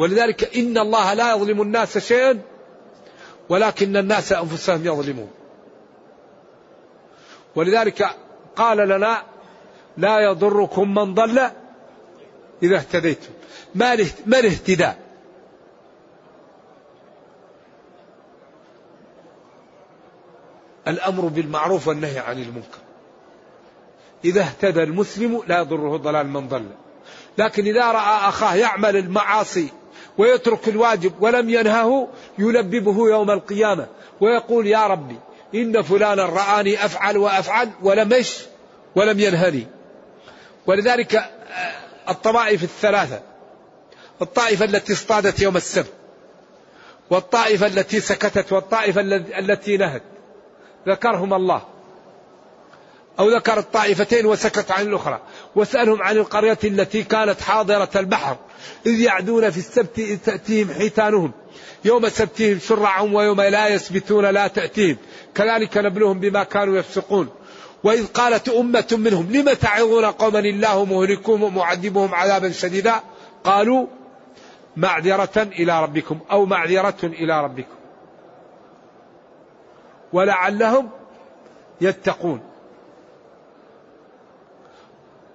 [0.00, 2.40] ولذلك إن الله لا يظلم الناس شيئا
[3.48, 5.30] ولكن الناس أنفسهم يظلمون.
[7.56, 8.16] ولذلك
[8.56, 9.22] قال لنا
[9.96, 11.50] لا يضركم من ضل
[12.62, 13.30] إذا اهتديتم.
[13.74, 13.94] ما
[14.26, 14.98] الاهتداء؟
[20.88, 22.78] الأمر بالمعروف والنهي عن المنكر.
[24.24, 26.68] إذا اهتدى المسلم لا يضره ضلال من ضل.
[27.38, 29.79] لكن إذا رأى أخاه يعمل المعاصي
[30.18, 33.86] ويترك الواجب ولم ينهه يلببه يوم القيامة.
[34.20, 35.16] ويقول يا ربي
[35.54, 38.38] إن فلانا رآني أفعل وأفعل ولم إيش
[38.96, 39.66] ولم ينهني.
[40.66, 41.30] ولذلك آه،
[42.08, 43.20] الطوائف الثلاثة.
[44.22, 45.92] الطائفة التي اصطادت يوم السبت.
[47.10, 48.52] والطائفة التي سكتت.
[48.52, 49.00] والطائفة
[49.38, 50.02] التي نهت.
[50.88, 51.62] ذكرهم الله.
[53.18, 55.20] أو ذكر الطائفتين وسكت عن الأخرى.
[55.56, 58.36] واسألهم عن القرية التي كانت حاضرة البحر.
[58.86, 61.32] إذ يعدون في السبت إذ تأتيهم حيتانهم.
[61.84, 64.96] يوم سبتهم شرعا ويوم لا يسبتون لا تأتيهم.
[65.34, 67.28] كذلك نبلوهم بما كانوا يفسقون.
[67.84, 73.00] وإذ قالت أمة منهم لم تعظون قوما الله مهلكهم ومعذبهم عذابا شديدا؟
[73.44, 73.86] قالوا
[74.76, 77.74] معذرة إلى ربكم أو معذرة إلى ربكم.
[80.12, 80.90] ولعلهم
[81.80, 82.40] يتقون.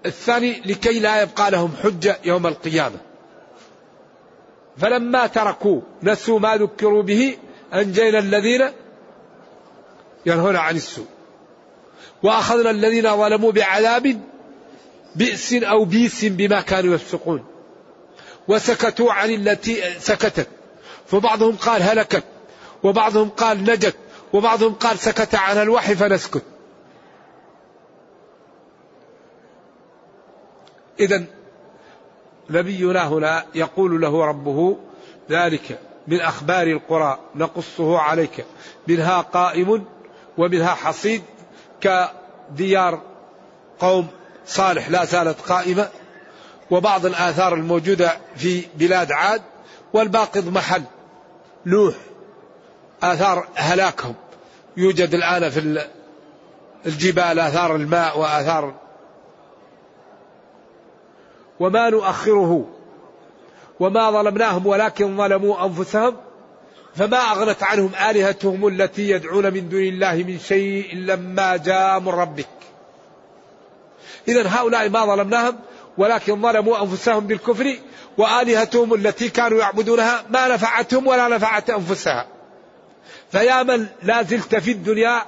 [0.05, 2.97] الثاني لكي لا يبقى لهم حجة يوم القيامة.
[4.77, 7.37] فلما تركوا نسوا ما ذكروا به
[7.73, 8.69] أنجينا الذين
[10.25, 11.05] ينهون عن السوء.
[12.23, 14.21] وأخذنا الذين ظلموا بعذاب
[15.15, 17.45] بئس أو بيس بما كانوا يفسقون.
[18.47, 20.47] وسكتوا عن التي سكتت.
[21.07, 22.23] فبعضهم قال هلكت
[22.83, 23.95] وبعضهم قال نجت
[24.33, 26.43] وبعضهم قال سكت عنها الوحي فنسكت.
[30.99, 31.25] إذا
[32.49, 34.77] نبينا هنا يقول له ربه
[35.29, 38.45] ذلك من أخبار القرى نقصه عليك
[38.87, 39.85] منها قائم
[40.37, 41.23] ومنها حصيد
[41.81, 43.01] كديار
[43.79, 44.07] قوم
[44.45, 45.89] صالح لا زالت قائمة
[46.71, 49.41] وبعض الآثار الموجودة في بلاد عاد
[49.93, 50.83] والباقي محل
[51.65, 51.95] لوح
[53.03, 54.15] آثار هلاكهم.
[54.77, 55.85] يوجد الآن في
[56.85, 58.73] الجبال آثار الماء وآثار
[61.59, 62.65] وما نؤخره
[63.79, 66.15] وما ظلمناهم ولكن ظلموا أنفسهم
[66.95, 72.47] فما أغنت عنهم آلهتهم التي يدعون من دون الله من شيء لما جاء من ربك.
[74.27, 75.59] إذا هؤلاء ما ظلمناهم
[75.97, 77.75] ولكن ظلموا أنفسهم بالكفر
[78.17, 82.27] وآلهتهم التي كانوا يعبدونها ما نفعتهم ولا نفعت أنفسها.
[83.31, 85.21] فيا من لا زلت في الدنيا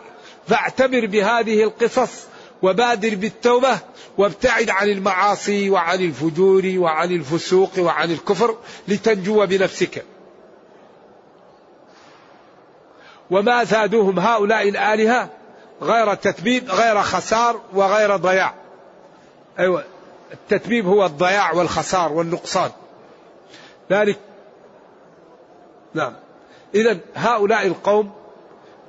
[0.48, 2.28] فاعتبر بهذه القصص
[2.62, 3.80] وبادر بالتوبة
[4.17, 10.06] وابتعد عن المعاصي وعن الفجور وعن الفسوق وعن الكفر لتنجو بنفسك.
[13.32, 15.30] وما زادوهم هؤلاء الآلهة
[15.82, 18.54] غير تتبيب غير خسار وغير ضياع.
[19.60, 19.84] أيوة
[20.34, 22.72] التتبيب هو الضياع والخسار والنقصان.
[23.91, 24.20] ذلك
[25.93, 26.13] نعم.
[26.76, 28.12] إذا هؤلاء القوم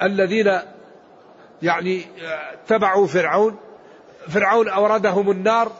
[0.03, 0.61] الذين
[1.63, 2.07] يعني
[2.69, 3.57] تبعوا فرعون.
[4.29, 5.73] فرعون أوردهم النار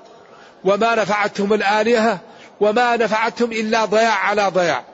[0.65, 2.19] وما نفعتهم الآلهة
[2.61, 4.85] وما نفعتهم إلا ضياع على ضياع.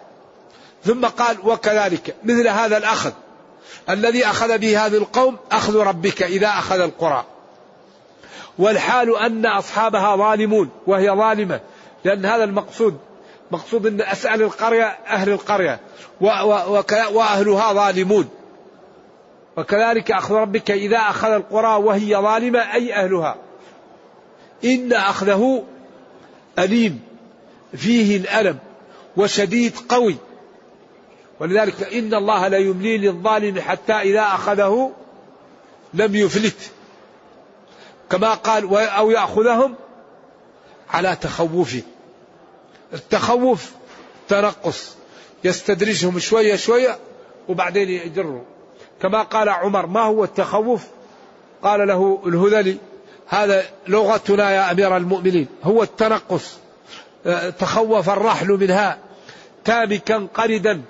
[0.84, 3.12] ثم قال وكذلك مثل هذا الأخذ
[3.90, 7.24] الذي أخذ به هذا القوم أخذ ربك إذا أخذ القرى.
[8.58, 11.60] والحال أن أصحابها ظالمون وهي ظالمة
[12.04, 12.98] لأن هذا المقصود
[13.50, 15.80] مقصود أن أسأل القرية أهل القرية
[16.20, 18.28] وأهلها ظالمون.
[19.56, 23.36] وكذلك أخذ ربك إذا أخذ القرى وهي ظالمة أي أهلها.
[24.64, 25.64] إن أخذه
[26.58, 27.02] أليم
[27.76, 28.58] فيه الألم
[29.16, 30.16] وشديد قوي.
[31.40, 34.92] ولذلك إن الله لا يملي للظالم حتى إذا أخذه
[35.94, 36.70] لم يفلت.
[38.10, 39.74] كما قال أو يأخذهم
[40.90, 41.76] على تخوف.
[42.92, 43.70] التخوف
[44.28, 44.96] تنقص
[45.44, 46.98] يستدرجهم شوية شوية
[47.48, 48.53] وبعدين يجروا.
[49.04, 50.84] كما قال عمر ما هو التخوف؟
[51.62, 52.78] قال له الهذلي
[53.28, 56.58] هذا لغتنا يا أمير المؤمنين هو التنقص.
[57.26, 58.98] آه، تخوف الرحل منها
[59.64, 60.82] تامكا قردا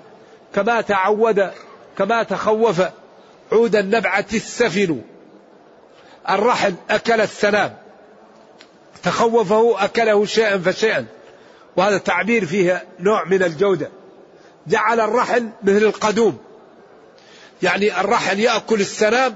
[0.53, 1.51] كما تعود
[1.97, 2.81] كما تخوف
[3.51, 5.01] عود النبعة السفن
[6.29, 7.75] الرحل أكل السنام.
[9.03, 11.05] تخوفه أكله شيئا فشيئا.
[11.77, 13.89] وهذا تعبير فيه نوع من الجودة.
[14.67, 16.44] جعل الرحل مثل القدوم.
[17.63, 19.35] يعني الرحل يأكل السنام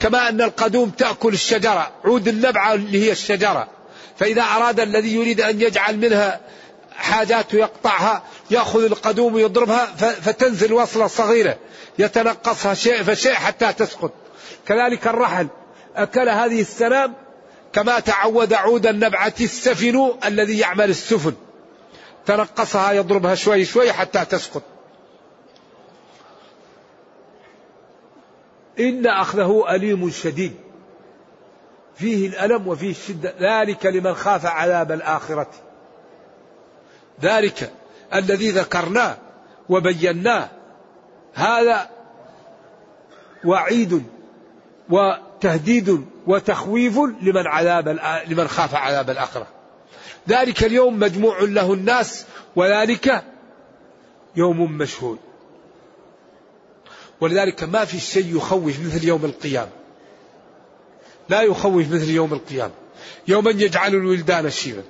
[0.00, 1.90] كما أن القدوم تأكل الشجرة.
[2.04, 3.68] عود النبعة اللي هي الشجرة.
[4.18, 6.40] فإذا أراد الذي يريد أن يجعل منها
[6.96, 11.56] حاجات يقطعها يأخذ القدوم ويضربها فتنزل وصلة صغيرة.
[11.98, 14.12] يتنقصها شيء فشيء حتى تسقط.
[14.68, 15.48] كذلك الرحل.
[15.96, 17.14] أكل هذه السنام
[17.72, 21.32] كما تعود عود النبعة السفن الذي يعمل السفن.
[22.26, 24.62] تنقصها يضربها شوي شوي حتى تسقط.
[28.80, 30.54] إن أخذه أليم شديد.
[31.94, 33.34] فيه الألم وفيه الشدة.
[33.40, 35.50] ذلك لمن خاف عذاب الآخرة.
[37.22, 37.72] ذلك
[38.14, 39.16] الذي ذكرناه
[39.68, 40.48] وبيناه.
[41.34, 41.90] هذا
[43.44, 44.02] وعيد
[44.90, 47.88] وتهديد وتخويف لمن عذاب
[48.28, 49.46] لمن خاف عذاب الآخرة.
[50.28, 52.26] ذلك اليوم مجموع له الناس
[52.56, 53.24] وذلك
[54.36, 55.18] يوم مشهود.
[57.20, 59.70] ولذلك ما في شيء يخوف مثل يوم القيامة.
[61.28, 62.72] لا يخوف مثل يوم القيامة.
[63.28, 64.82] يوما يجعل الولدان شيبا.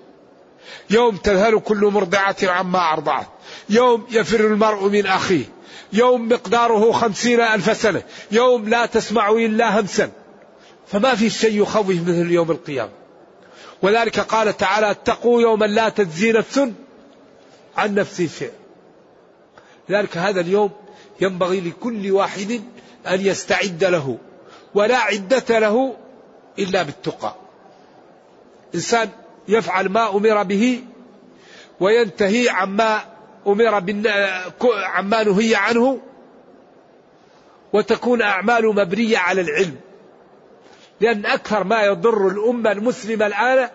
[0.91, 3.27] يوم تذهل كل مرضعة عما أرضعت.
[3.71, 5.45] يوم يفر المرء من أخيه.
[5.93, 8.03] يوم مقداره خمسين ألف سنة.
[8.31, 10.11] يوم لا تسمع إلا همسا.
[10.87, 12.91] فما في شيء يخوف مثل يوم القيامة.
[13.83, 16.61] وذلك قال تعالى اتقوا يوما لا تجزي نفس
[17.77, 18.53] عن نفس شيء.
[19.89, 20.71] لذلك هذا اليوم
[21.21, 22.63] ينبغي لكل واحد
[23.07, 24.19] أن يستعد له
[24.75, 25.97] ولا عدة له
[26.59, 27.35] إلا بالتقى.
[28.75, 29.09] إنسان
[29.49, 30.85] يفعل ما أمر به
[31.81, 33.01] وينتهي عما
[33.47, 33.75] أمر
[34.63, 36.01] عما نهي عنه
[37.73, 39.77] وتكون أعماله مبنية على العلم.
[41.01, 43.69] لأن أكثر ما يضر الأمة المسلمة الآن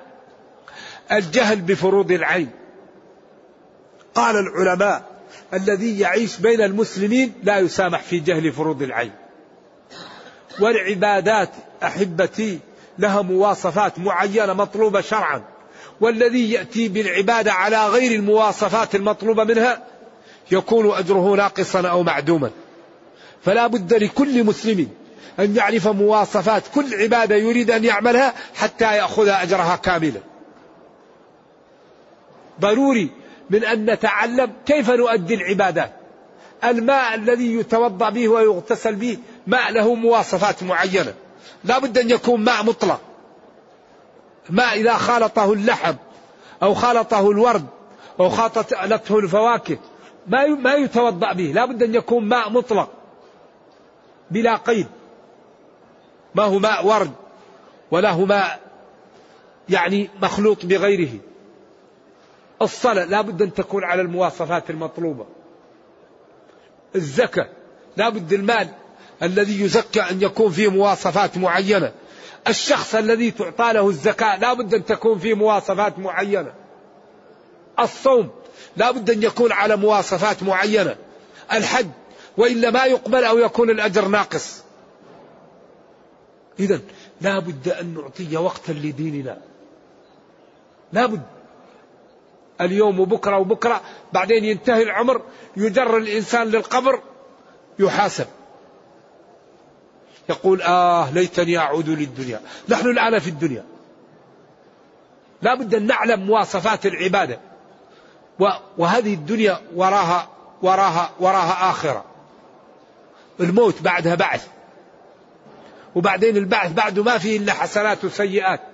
[1.11, 2.49] الجهل بفروض العين.
[4.15, 5.12] قال العلماء
[5.53, 9.11] الذي يعيش بين المسلمين لا يسامح في جهل فروض العين.
[10.59, 11.49] والعبادات
[11.83, 12.59] أحبتي
[12.99, 15.43] لها مواصفات معينة مطلوبة شرعا.
[16.01, 19.83] والذي يأتي بالعبادة على غير المواصفات المطلوبة منها
[20.51, 22.51] يكون أجره ناقصا أو معدوما.
[23.45, 24.89] فلا بد لكل مسلم
[25.39, 30.19] أن يعرف مواصفات كل عبادة يريد أن يعملها حتى يأخذ أجرها كاملا.
[32.61, 33.09] ضروري
[33.53, 35.91] من أن نتعلم كيف نؤدي العبادات.
[36.63, 41.13] الماء الذي يتوضأ به ويغتسل به ماء له مواصفات معينة.
[41.63, 43.01] لا بد أن يكون ماء مطلق.
[44.49, 45.95] ماء إذا خالطه اللحم
[46.63, 47.65] أو خالطه الورد
[48.19, 49.77] أو خالطته الفواكه
[50.27, 51.51] ما ما يتوضأ به.
[51.55, 52.89] لا بد أن يكون ماء مطلق.
[54.31, 54.87] بلا قيد.
[56.35, 57.11] ما هو ماء ورد
[57.91, 58.59] ولا هو ماء
[59.69, 61.19] يعني مخلوط بغيره.
[62.63, 65.25] الصلاة لا بد أن تكون على المواصفات المطلوبة.
[66.95, 67.49] الزكاة
[67.97, 68.67] لا بد المال
[69.23, 71.91] الذي يزكى أن يكون فيه مواصفات معينة.
[72.47, 76.53] الشخص الذي تعطى له الزكاة لا بد أن تكون فيه مواصفات معينة.
[77.79, 78.29] الصوم
[78.77, 80.95] لا بد أن يكون على مواصفات معينة.
[81.53, 81.87] الحج
[82.37, 84.63] وإلا ما يقبل أو يكون الأجر ناقص.
[86.59, 86.79] إذا
[87.21, 89.37] لا بد أن نعطي وقتا لديننا.
[90.93, 91.21] لا بد.
[92.63, 93.81] اليوم وبكرة وبكرة
[94.13, 95.21] بعدين ينتهي العمر
[95.57, 97.01] يجر الإنسان للقبر
[97.79, 98.27] يحاسب.
[100.29, 102.41] يقول آه ليتني أعود للدنيا.
[102.69, 103.65] نحن الآن في الدنيا.
[105.41, 107.39] لا بد أن نعلم مواصفات العبادة.
[108.77, 110.29] وهذه الدنيا وراها
[110.61, 112.05] وراها وراها آخرة.
[113.39, 114.47] الموت بعدها بعث.
[115.95, 118.72] وبعدين البعث بعده ما فيه إلا حسنات وسيئات.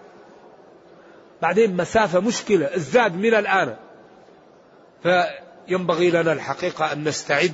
[1.41, 3.75] بعدين مسافة مشكلة الزاد من الآن.
[5.03, 7.53] فينبغي لنا الحقيقة أن نستعد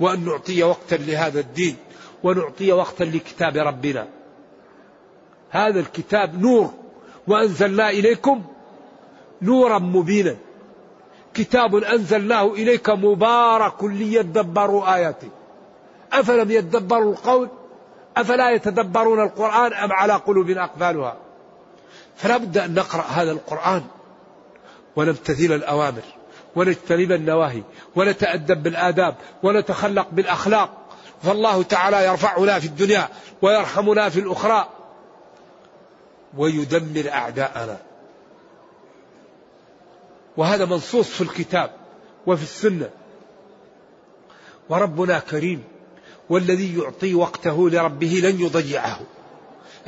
[0.00, 1.76] وأن نعطي وقتا لهذا الدين
[2.22, 4.08] ونعطي وقتا لكتاب ربنا.
[5.50, 6.70] هذا الكتاب نور
[7.26, 8.44] وأنزلنا إليكم
[9.42, 10.36] نورا مبينا.
[11.34, 15.28] كتاب أنزلناه إليك مبارك ليدبروا آياته.
[16.12, 17.48] أفلم يدبروا القول؟
[18.16, 21.16] أفلا يتدبرون القرآن أم على قلوب أقفالها؟
[22.18, 23.84] فلا بد أن نقرأ هذا القرآن
[24.96, 26.02] ونمتثل الأوامر
[26.56, 27.62] ونجتنب النواهي
[27.96, 30.70] ونتأدب بالآداب ونتخلق بالأخلاق.
[31.22, 33.08] فالله تعالى يرفعنا في الدنيا
[33.42, 34.68] ويرحمنا في الأخرى
[36.36, 37.78] ويدمر أعداءنا.
[40.36, 41.70] وهذا منصوص في الكتاب
[42.26, 42.90] وفي السنة.
[44.68, 45.64] وربنا كريم
[46.30, 49.00] والذي يعطي وقته لربه لن يضيعه.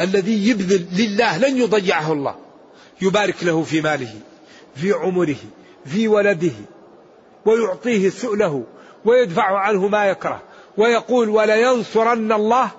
[0.00, 2.34] الذي يبذل لله لن يضيعه الله.
[3.02, 4.14] يبارك له في ماله
[4.74, 5.36] في عمره
[5.86, 6.52] في ولده
[7.44, 8.64] ويعطيه سؤله
[9.04, 10.42] ويدفع عنه ما يكره
[10.76, 12.70] ويقول ولينصرن الله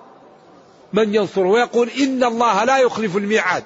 [0.93, 3.63] من ينصره ويقول إن الله لا يخلف الميعاد.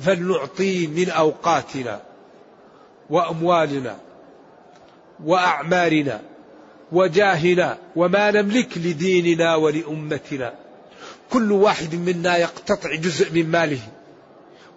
[0.00, 2.00] فلنعطيه من أوقاتنا
[3.10, 3.96] وأموالنا
[5.24, 6.20] وأعمارنا
[6.92, 10.54] وجاهنا وما نملك لديننا ولأمتنا.
[11.32, 13.80] كل واحد منا يقتطع جزء من ماله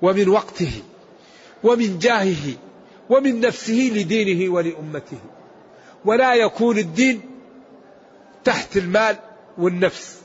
[0.02, 0.72] ومن وقته
[1.64, 2.54] ومن جاهه
[3.10, 5.18] ومن نفسه لدينه ولأمته.
[6.06, 7.22] ولا يكون الدين
[8.44, 9.16] تحت المال
[9.58, 10.18] والنفس.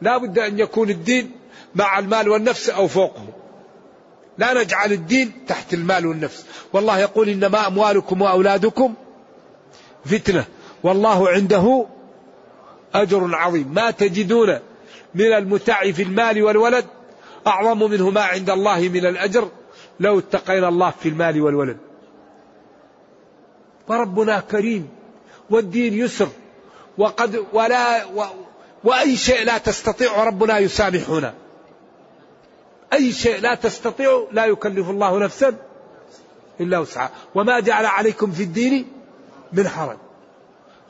[0.00, 1.30] لا بد أن يكون الدين
[1.74, 3.24] مع المال والنفس أو فوقه.
[4.38, 6.44] لا نجعل الدين تحت المال والنفس.
[6.72, 8.94] والله يقول إنما أموالكم وأولادكم
[10.04, 10.44] فتنة.
[10.82, 11.86] والله عنده
[12.94, 13.74] أجر عظيم.
[13.74, 14.58] ما تجدون
[15.14, 16.84] من المتع في المال والولد
[17.46, 19.48] أعظم منه ما عند الله من الأجر.
[20.00, 21.76] لو اتقينا الله في المال والولد.
[23.88, 24.88] فربنا كريم
[25.50, 26.28] والدين يسر
[26.98, 28.24] وقد ولا و
[28.84, 31.34] وأي شيء لا تستطيع ربنا يسامحنا.
[32.92, 35.56] أي شيء لا تستطيع لا يكلف الله نفسا
[36.60, 37.10] إلا وسعها.
[37.34, 38.92] وما جعل عليكم في الدين
[39.52, 39.98] من حرج.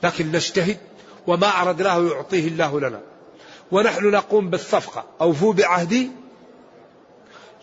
[0.03, 0.79] لكن نجتهد
[1.27, 3.01] وما أردناه يعطيه الله لنا.
[3.73, 5.05] ونحن نقوم بالصفقة.
[5.21, 6.11] أوفوا بعهدي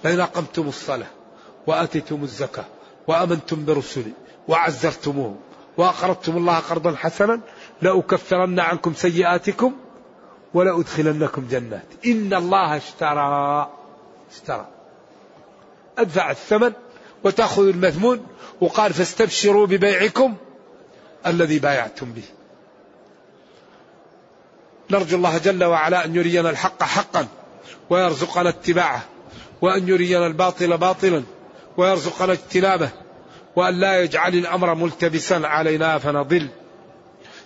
[0.03, 1.07] فإن أقمتم الصلاة
[1.67, 2.65] وآتيتم الزكاة
[3.07, 4.11] وأمنتم برسلي
[4.47, 5.39] وعزرتموهم
[5.77, 7.39] وأقرضتم الله قرضا حسنا
[7.81, 9.73] لأكفرن عنكم سيئاتكم
[10.53, 11.85] ولأدخلنكم جنات.
[12.05, 13.69] إن الله اشترى
[14.31, 14.67] اشترى.
[15.97, 16.73] أدفع الثمن
[17.23, 18.25] وتأخذ المثمون
[18.61, 20.35] وقال فاستبشروا ببيعكم
[21.27, 22.23] الذي بايعتم به.
[24.91, 27.27] نرجو الله جل وعلا أن يرينا الحق حقا
[27.89, 29.05] ويرزقنا اتباعه
[29.61, 31.23] وأن يرينا الباطل باطلا
[31.77, 32.89] ويرزقنا اجتنابه
[33.55, 36.47] وأن لا يجعل الأمر ملتبسا علينا فنضل.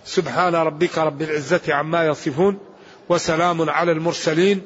[0.04, 2.58] سبحان ربك رب العزة عما يصفون
[3.08, 4.62] وسلام على المرسلين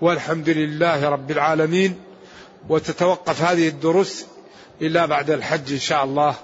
[0.00, 2.00] والحمد لله رب العالمين.
[2.68, 4.24] وتتوقف هذه الدروس
[4.82, 6.34] إلا بعد الحج إن شاء الله.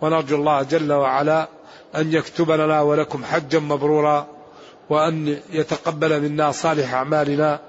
[0.00, 1.48] ونرجو الله جل وعلا
[1.96, 4.35] أن يكتب لنا ولكم حجا مبرورا.
[4.90, 7.60] وأن يتقبل منا صالح أعمالنا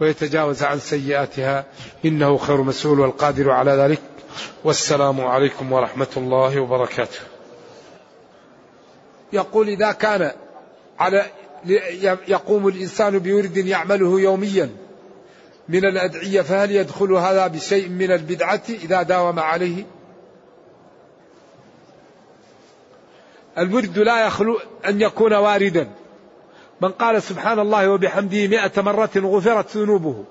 [0.00, 1.64] ويتجاوز عن سيئاتها.
[2.04, 4.00] إنه خير مسؤول والقادر على ذلك.
[4.64, 7.20] والسلام عليكم ورحمة الله وبركاته.
[9.32, 10.30] يقول إذا كان
[10.98, 11.26] على
[12.28, 14.70] يقوم الإنسان بورد يعمله يوميا
[15.68, 19.84] من الأدعية فهل يدخل هذا بشيء من البدعة إذا داوم عليه؟
[23.58, 25.88] الورد لا يخلو أن يكون واردا.
[26.80, 30.24] من قال سبحان الله وبحمده مئة مرة غفرت ذنوبه.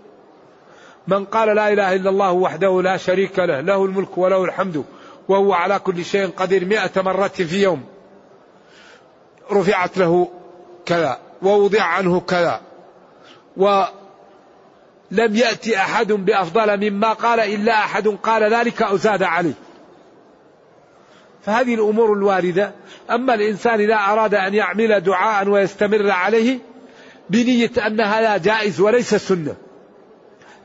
[1.08, 4.84] من قال لا إله إلا الله وحده لا شريك له له الملك وله الحمد
[5.28, 7.84] وهو على كل شيء قدير مئة مرة في يوم.
[9.52, 10.30] رفعت له
[10.86, 12.62] كذا ووضع عنه كذا.
[13.58, 13.90] ولم
[15.12, 19.54] يأتي أحد بأفضل مما قال إلا أحد قال ذلك أو زاد عليه
[21.46, 22.72] فهذه الأمور الواردة.
[23.12, 26.60] أما الإنسان إذا أراد أن يعمل دعاء ويستمر عليه
[27.30, 29.56] بنية أن هذا جائز وليس سنة.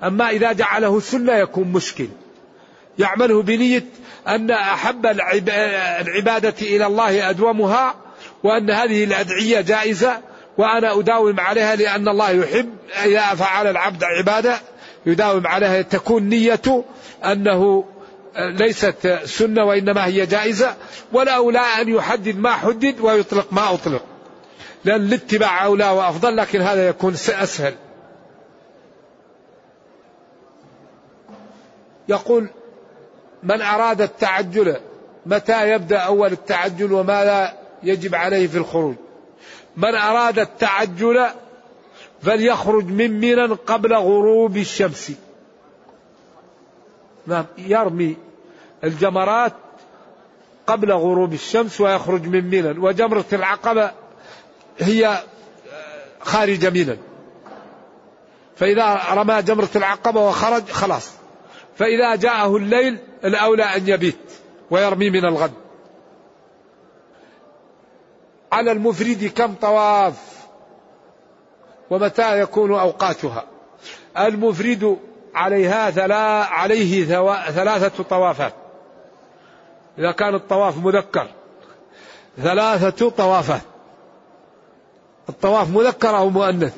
[0.03, 2.09] أما إذا جعله سنة يكون مشكل.
[2.99, 3.85] يعمله بنية
[4.29, 7.95] أن أحب العبادة إلى الله أدومها
[8.43, 10.21] وأن هذه الأدعية جائزة
[10.59, 12.71] وأنا أداوم عليها لأن الله يحب
[13.05, 14.61] إذا فعل العبد عبادة
[15.07, 15.83] يداوم عليها.
[15.83, 16.85] تكون نيته
[17.25, 17.85] أنه
[18.37, 20.77] ليست سنة وإنما هي جائزة
[21.13, 24.05] ولا أولى أن يحدد ما حدد ويطلق ما أطلق.
[24.85, 27.75] لأن الاتباع أولى وأفضل لكن هذا يكون أسهل.
[32.09, 32.49] يقول
[33.43, 34.77] من أراد التعجل
[35.27, 37.53] متى يبدأ أول التعجل وماذا
[37.83, 38.95] يجب عليه في الخروج؟
[39.77, 41.27] من أراد التعجل
[42.23, 45.13] فليخرج من منى قبل غروب الشمس.
[47.59, 48.17] يرمي
[48.85, 49.53] الجمرات
[50.67, 53.91] قبل غروب الشمس ويخرج من منى وجمرة العقبة
[54.79, 55.23] هي
[56.21, 56.99] خارج منى
[58.57, 61.11] فإذا رمى جمرة العقبة وخرج خلاص.
[61.77, 64.19] فإذا جاءه الليل الأولى أن يبيت
[64.71, 65.53] ويرمي من الغد.
[68.53, 70.47] على المفرد كم طواف
[71.91, 73.45] ومتى يكون أوقاتها؟
[74.19, 74.99] المفرد
[75.35, 77.05] عليها ثلا عليه
[77.51, 78.53] ثلاثة طوافات.
[79.99, 81.29] إذا كان الطواف مذكر.
[82.37, 83.63] ثلاثة طوافات.
[85.29, 86.75] الطواف مذكر أو مؤنث؟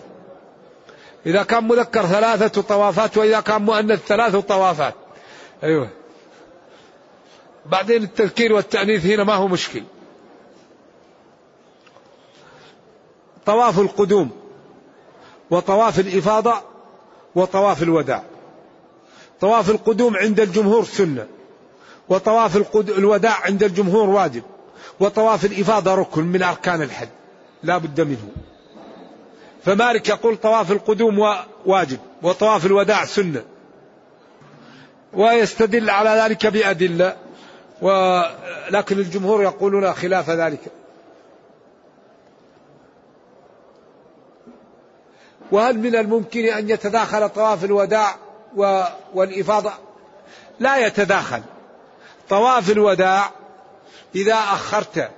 [1.26, 4.94] إذا كان مذكر ثلاثة طوافات وإذا كان مؤنث ثلاث طوافات.
[5.62, 5.88] أيوه.
[7.66, 9.82] بعدين التذكير والتأنيث هنا ما هو مشكل.
[13.46, 14.30] طواف القدوم
[15.50, 16.54] وطواف الإفاضة
[17.34, 18.22] وطواف الوداع.
[19.40, 21.26] طواف القدوم عند الجمهور سنة
[22.08, 24.42] وطواف الوداع عند الجمهور واجب
[25.00, 27.08] وطواف الإفاضة ركن من أركان الحج
[27.62, 28.28] لا بد منه.
[29.64, 31.36] فمالك يقول طواف القدوم
[31.66, 33.42] واجب وطواف الوداع سنة.
[35.12, 37.16] ويستدل على ذلك بأدلة
[37.82, 40.60] ولكن الجمهور يقولون خلاف ذلك.
[45.52, 48.16] وهل من الممكن أن يتداخل طواف الوداع
[49.14, 49.72] والإفاضة
[50.60, 51.42] لا يتداخل.
[52.28, 53.30] طواف الوداع
[54.14, 55.10] إذا أخرت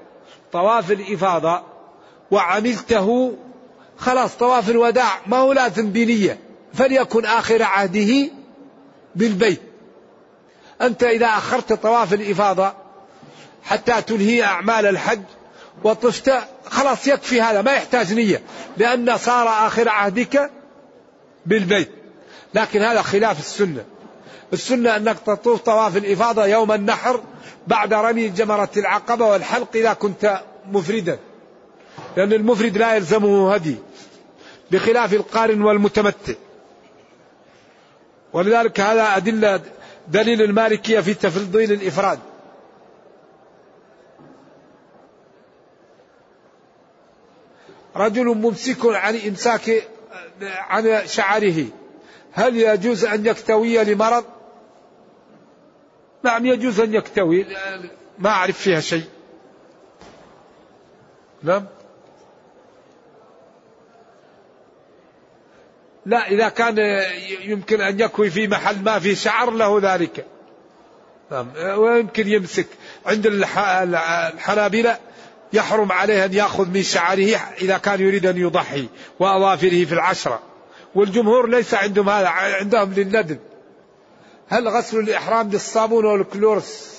[0.53, 1.62] طواف الإفاضة
[2.30, 3.37] وعملته
[3.99, 6.39] خلاص طواف الوداع ما هو لازم بنية
[6.74, 8.30] فليكن آخر عهده
[9.14, 9.61] بالبيت.
[10.83, 12.72] أنت إذا أخرت طواف الإفاضة
[13.62, 15.22] حتى تنهي أعمال الحج
[15.85, 16.33] وطفت
[16.66, 18.43] خلاص يكفي هذا ما يحتاج نية
[18.76, 20.51] لأن صار آخر عهدك
[21.47, 22.01] بالبيت.
[22.55, 23.84] لكن هذا خلاف السنة.
[24.53, 27.22] السنة أنك تطوف طواف الإفاضة يوم النحر
[27.66, 31.18] بعد رمي جمرة العقبة والحلق إذا كنت مفردا.
[32.16, 33.76] لأن المفرد لا يلزمه هدي
[34.70, 36.34] بخلاف القارن والمتمتع.
[38.32, 39.61] ولذلك هذا أدلة
[40.09, 42.18] دليل المالكية في تفضيل الإفراد.
[47.96, 49.88] رجل ممسك عن إمساك
[50.42, 51.64] عن شعره.
[52.33, 54.24] هل يجوز أن يكتوي لمرض؟
[56.22, 57.47] نعم يجوز أن يكتوي.
[58.18, 59.05] ما أعرف فيها شيء.
[61.43, 61.66] نعم.
[66.07, 67.03] لا إذا كان
[67.43, 70.26] يمكن أن يكوي في محل ما في شعر له ذلك.
[71.30, 71.49] نعم.
[71.57, 72.66] ويمكن يمسك.
[73.07, 74.99] عند الحنابلة
[75.53, 80.51] يحرم عليه أن يأخذ من شعره إذا كان يريد أن يضحي وأظافره في العشرة.
[80.95, 83.38] والجمهور ليس عندهم هذا عندهم للندب
[84.49, 86.93] هل غسل الإحرام بالصابون والكلورس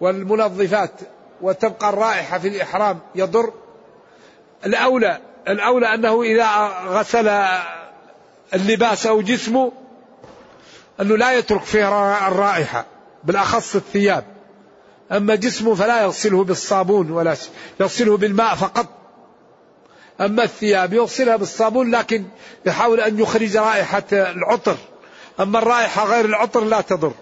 [0.00, 0.90] والمنظفات
[1.42, 3.52] وتبقى الرائحة في الإحرام يضر؟
[4.66, 5.18] الأولى
[5.48, 6.46] الأولى أنه إذا
[6.86, 7.28] غسل
[8.54, 9.72] اللباس أو جسمه
[11.00, 11.88] أنه لا يترك فيه
[12.28, 12.86] الرائحة
[13.24, 14.24] بالأخص الثياب.
[15.12, 17.36] أما جسمه فلا يغسله بالصابون ولا
[17.80, 18.86] يغسله بالماء فقط.
[20.20, 22.24] أما الثياب يغسلها بالصابون لكن
[22.66, 24.76] يحاول أن يخرج رائحة العطر.
[25.40, 27.12] أما الرائحة غير العطر لا تضر.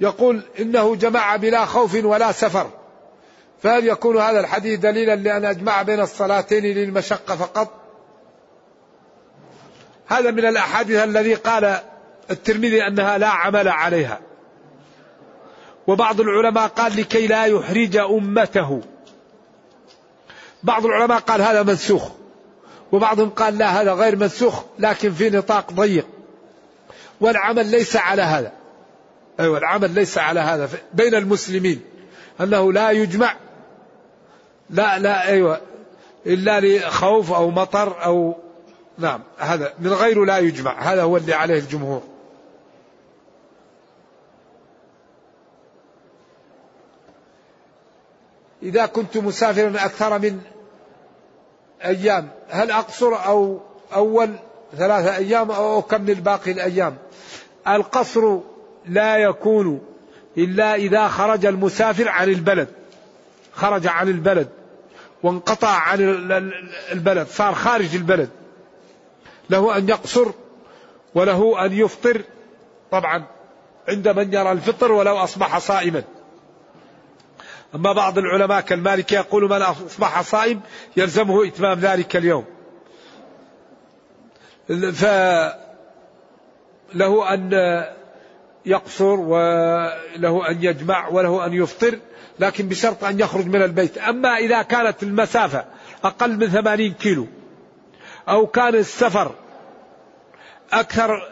[0.00, 2.70] يقول إنه جمع بلا خوف ولا سفر.
[3.62, 7.68] فهل يكون هذا الحديث دليلا لأن أجمع بين الصلاتين للمشقة فقط؟
[10.06, 11.78] هذا من الأحاديث الذي قال
[12.30, 14.31] الترمذي أنها لا عمل عليها.
[15.92, 18.80] وبعض العلماء قال لكي لا يحرج أمته.
[20.62, 22.10] بعض العلماء قال هذا منسوخ.
[22.92, 26.06] وبعضهم قال لا هذا غير منسوخ لكن في نطاق ضيق.
[27.20, 28.52] والعمل ليس على هذا.
[29.40, 30.68] أيوة العمل ليس على هذا.
[30.94, 31.80] بين المسلمين
[32.40, 33.34] أنه لا يجمع
[34.70, 35.60] لا لا أيوة
[36.26, 38.36] إلا لخوف أو مطر أو
[38.98, 40.92] نعم هذا من غيره لا يجمع.
[40.92, 42.02] هذا هو اللي عليه الجمهور.
[48.62, 50.40] إذا كنت مسافرا أكثر من
[51.84, 53.60] أيام هل أقصر أو
[53.94, 54.30] أول
[54.76, 56.96] ثلاثة أيام أو أكمل باقي الأيام؟
[57.68, 58.38] القصر
[58.86, 59.80] لا يكون
[60.38, 62.68] إلا إذا خرج المسافر عن البلد
[63.52, 64.48] خرج عن البلد
[65.22, 66.00] وانقطع عن
[66.92, 68.28] البلد صار خارج البلد.
[69.50, 70.30] له أن يقصر
[71.14, 72.22] وله أن يفطر.
[72.90, 73.24] طبعا
[73.88, 76.02] عند من يرى الفطر ولو أصبح صائما.
[77.74, 80.60] أما بعض العلماء كالمالك يقول من أصبح صائم
[80.96, 82.44] يلزمه إتمام ذلك اليوم.
[84.92, 85.44] فله
[87.34, 87.50] أن
[88.66, 91.98] يقصر وله أن يجمع وله أن يفطر
[92.38, 93.98] لكن بشرط أن يخرج من البيت.
[93.98, 95.64] أما إذا كانت المسافة
[96.04, 97.26] أقل من ثمانين كيلو
[98.28, 99.34] أو كان السفر
[100.72, 101.28] أكثر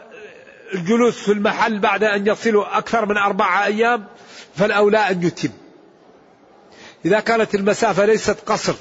[0.73, 4.05] الجلوس في المحل بعد أن يصلوا أكثر من أربعة أيام
[4.55, 5.49] فالأولى أن يتم.
[7.05, 8.73] إذا كانت المسافة ليست قصر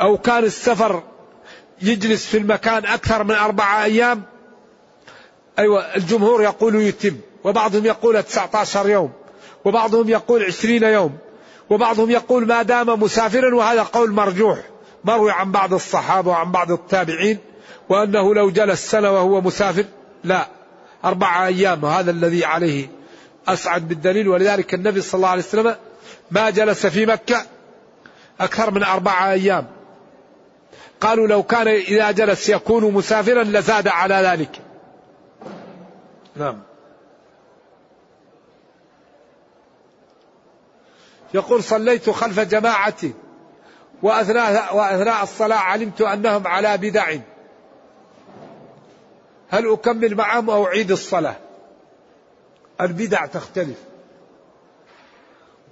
[0.00, 1.02] أو كان السفر
[1.82, 4.22] يجلس في المكان أكثر من أربعة أيام
[5.58, 9.12] أيوة الجمهور يقول يتم وبعضهم يقول 19 يوم
[9.64, 11.18] وبعضهم يقول 20 يوم
[11.70, 14.58] وبعضهم يقول ما دام مسافرا وهذا قول مرجوح
[15.04, 17.38] مروي عن بعض الصحابة وعن بعض التابعين
[17.88, 19.84] وأنه لو جلس سنة وهو مسافر
[20.24, 20.48] لا
[21.04, 22.88] أربعة أيام وهذا الذي عليه
[23.48, 25.76] أسعد بالدليل ولذلك النبي صلى الله عليه وسلم
[26.32, 27.46] ما جلس في مكة
[28.40, 29.66] أكثر من أربعة أيام.
[31.00, 34.60] قالوا لو كان إذا جلس يكون مسافرا لزاد على ذلك.
[36.36, 36.62] نعم.
[41.34, 42.94] يقول صليت خلف جماعة
[44.02, 47.16] وأثناء, وأثناء الصلاة علمت أنهم على بدع.
[49.48, 51.36] هل أكمل معهم أو أعيد الصلاة؟
[52.80, 53.91] البدع تختلف.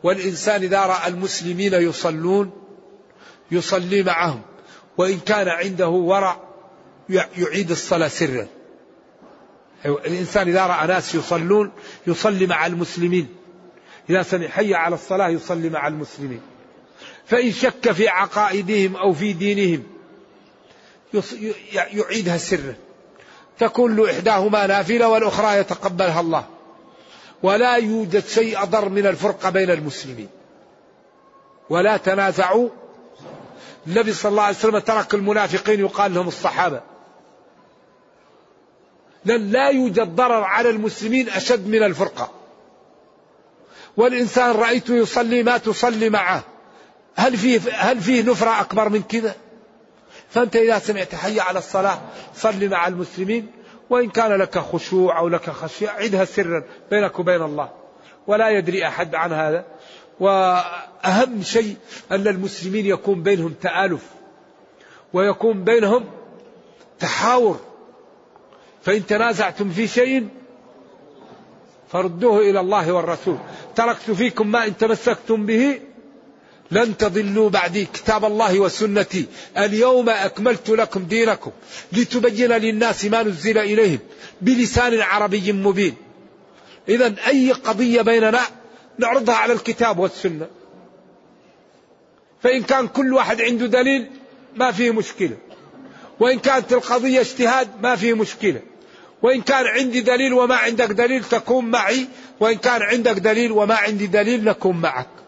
[0.03, 2.51] والإنسان إذا رأى المسلمين يصلون
[3.51, 4.42] يصلي معهم
[4.98, 6.40] وإن كان عنده ورع
[7.36, 8.46] يعيد الصلاة سرا.
[9.84, 11.72] أيوة، الإنسان إذا رأى ناس يصلون
[12.07, 13.28] يصلي مع المسلمين.
[14.11, 16.40] إذا سمع حي على الصلاة يصلي مع المسلمين.
[17.26, 19.82] فإن شك في عقائدهم أو في دينهم
[21.72, 22.74] يعيدها سرا.
[23.59, 26.44] تكون إحداهما نافلة والأخرى يتقبلها الله.
[27.43, 30.28] ولا يوجد شيء أضر من الفرقة بين المسلمين.
[31.70, 32.68] ولا تنازعوا.
[33.86, 36.80] النبي صلى الله عليه وسلم ترك المنافقين يقال لهم الصحابة.
[39.24, 42.30] لأن لا يوجد ضرر على المسلمين أشد من الفرقة.
[43.97, 46.43] والإنسان رأيته يصلي ما تصلي معه.
[47.16, 49.34] هل فيه, هل فيه نفرة أكبر من كذا؟
[50.30, 52.01] فأنت إذا سمعت حي على الصلاة
[52.36, 53.51] صلي مع المسلمين.
[53.91, 57.70] وإن كان لك خشوع أو لك خشية عدها سرا بينك وبين الله.
[58.26, 59.64] ولا يدري أحد عن هذا.
[60.20, 61.76] وأهم شيء
[62.12, 64.03] أن المسلمين يكون بينهم تآلف
[65.12, 66.05] ويكون بينهم
[66.99, 67.61] تحاور.
[68.82, 70.28] فإن تنازعتم في شيء
[71.88, 73.38] فردوه إلى الله والرسول.
[73.76, 75.80] تركت فيكم ما إن تمسكتم به
[76.71, 79.27] لن تضلوا بعدي كتاب الله وسنتي.
[79.59, 81.51] اليوم أكملت لكم دينكم
[81.93, 83.99] لتبين للناس ما نزل إليهم
[84.41, 85.95] بلسان عربي مبين.
[86.89, 88.41] إذا أي قضية بيننا
[88.99, 90.47] نعرضها على الكتاب والسنة.
[92.43, 94.11] فإن كان كل واحد عنده دليل
[94.57, 95.37] ما فيه مشكلة.
[96.21, 98.61] وإن كانت القضية اجتهاد ما فيه مشكلة.
[99.23, 102.09] وإن كان عندي دليل وما عندك دليل تكون معي.
[102.41, 105.20] وإن كان عندك دليل وما عندي دليل نكون معك.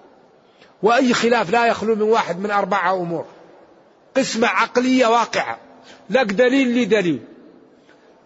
[0.82, 3.24] وأي خلاف لا يخلو من واحد من أربعة أمور.
[4.16, 5.58] قسمة عقلية واقعة.
[6.10, 7.20] لك دليل لي دليل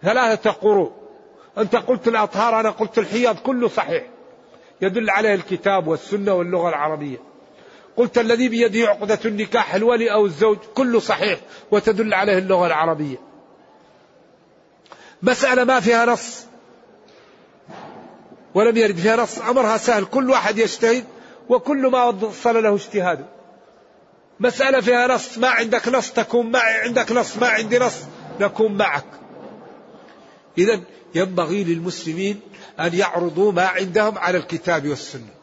[0.03, 0.91] ثلاثة قروء
[1.57, 4.03] أنت قلت الأطهار أنا قلت الحيض كله صحيح.
[4.81, 7.17] يدل عليه الكتاب والسنة واللغة العربية.
[7.97, 11.39] قلت الذي بيده عقدة النكاح الولي أو الزوج كله صحيح.
[11.71, 13.17] وتدل عليه اللغة العربية.
[15.23, 16.45] مسألة ما فيها نص.
[18.53, 19.39] ولم يرد فيها نص.
[19.39, 20.05] أمرها سهل.
[20.05, 21.05] كل واحد يجتهد.
[21.49, 23.25] وكل ما وصل له اجتهاده
[24.39, 25.37] مسألة فيها نص.
[25.37, 27.95] ما عندك نص تكون معي عندك نص ما عندي نص
[28.39, 29.05] نكون معك.
[30.57, 30.81] إذا
[31.15, 32.39] ينبغي للمسلمين
[32.79, 35.37] أن يعرضوا ما عندهم على الكتاب والسنة.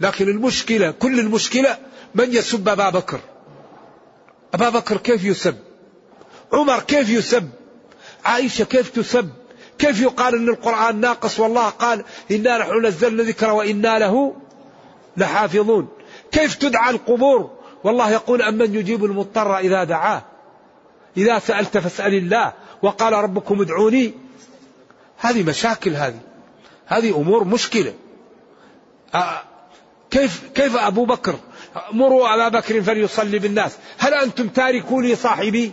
[0.00, 1.78] لكن المشكلة كل المشكلة
[2.14, 3.20] من يسب أبا بكر؟
[4.54, 5.56] أبا بكر كيف يسب؟
[6.52, 7.48] عمر كيف يسب؟
[8.24, 9.30] عائشة كيف تسب؟
[9.78, 14.36] كيف يقال أن القرآن ناقص؟ والله قال إنا نحن نزلنا ذكر وإنا له
[15.16, 15.88] لحافظون.
[16.32, 17.50] كيف تدعى القبور؟
[17.84, 20.22] والله يقول أمن يجيب المضطر إذا دعاه.
[21.16, 22.52] إذا سألت فاسأل الله.
[22.82, 24.14] وقال ربكم ادعوني.
[25.18, 26.20] هذه مشاكل هذه.
[26.86, 27.94] هذه أمور مشكلة.
[30.10, 31.34] كيف كيف أبو بكر؟
[31.92, 33.78] مروا أبا بكر فليصلي بالناس.
[33.98, 35.72] هل أنتم تاركوا لي صاحبي؟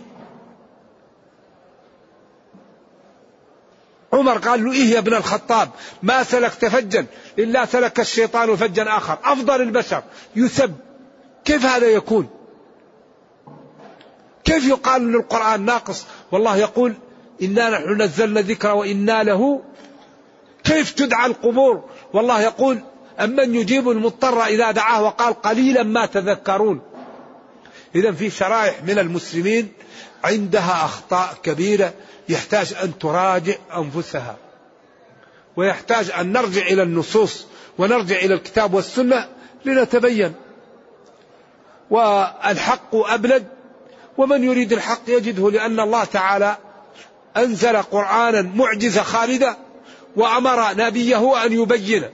[4.14, 5.70] عمر قال له إيه يا ابن الخطاب؟
[6.02, 7.06] ما سلكت فجا.
[7.38, 9.18] إلا سلك الشيطان فجا آخر.
[9.24, 10.02] أفضل البشر.
[10.36, 10.74] يسب.
[11.44, 12.28] كيف هذا يكون؟
[14.44, 16.94] كيف يقال أن القرآن ناقص؟ والله يقول
[17.42, 19.62] إنا نحن نزلنا ذكر وإنا له.
[20.64, 22.78] كيف تدعى القبور؟ والله يقول
[23.20, 26.80] أمن يجيب المضطر إذا دعاه وقال قليلا ما تذكرون.
[27.94, 29.72] إذا في شرائح من المسلمين
[30.24, 31.92] عندها أخطاء كبيرة
[32.28, 34.36] يحتاج أن تراجع أنفسها.
[35.56, 37.46] ويحتاج أن نرجع إلى النصوص
[37.78, 39.28] ونرجع إلى الكتاب والسنة
[39.64, 40.34] لنتبين.
[41.90, 43.46] والحق أبلد
[44.18, 46.56] ومن يريد الحق يجده لأن الله تعالى
[47.36, 49.56] أنزل قرآنا معجزة خالدة
[50.16, 52.04] وأمر نبيه أن يبين.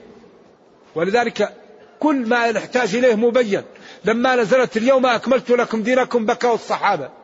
[0.95, 1.53] ولذلك
[1.99, 3.63] كل ما نحتاج إليه مبين.
[4.05, 7.20] لما نزلت اليوم أكملت لكم دينكم بكوا الصحابة.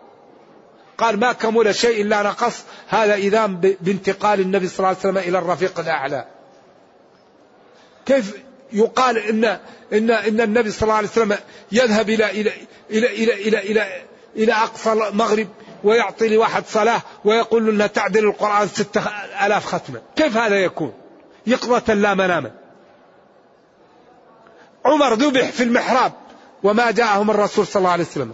[0.97, 2.63] قال ما كمل شيء إلا نقص.
[2.87, 6.27] هذا إذان بانتقال النبي صلى الله عليه وسلم إلى الرفيق الأعلى.
[8.05, 8.33] كيف
[8.73, 9.45] يقال إن
[9.93, 11.37] إن إن النبي صلى الله عليه وسلم
[11.71, 12.51] يذهب إلى إلى
[12.91, 14.01] إلى إلى إلى إلى,
[14.35, 15.47] إلى أقصى المغرب
[15.83, 19.01] ويعطي لواحد صلاة ويقول له تعدل القرآن ستة
[19.45, 20.01] ألاف ختمة.
[20.15, 20.93] كيف هذا يكون؟
[21.47, 22.51] يقظة لا مناما
[24.85, 26.13] عمر ذبح في المحراب
[26.63, 28.33] وما جاءهم الرسول صلى الله عليه وسلم.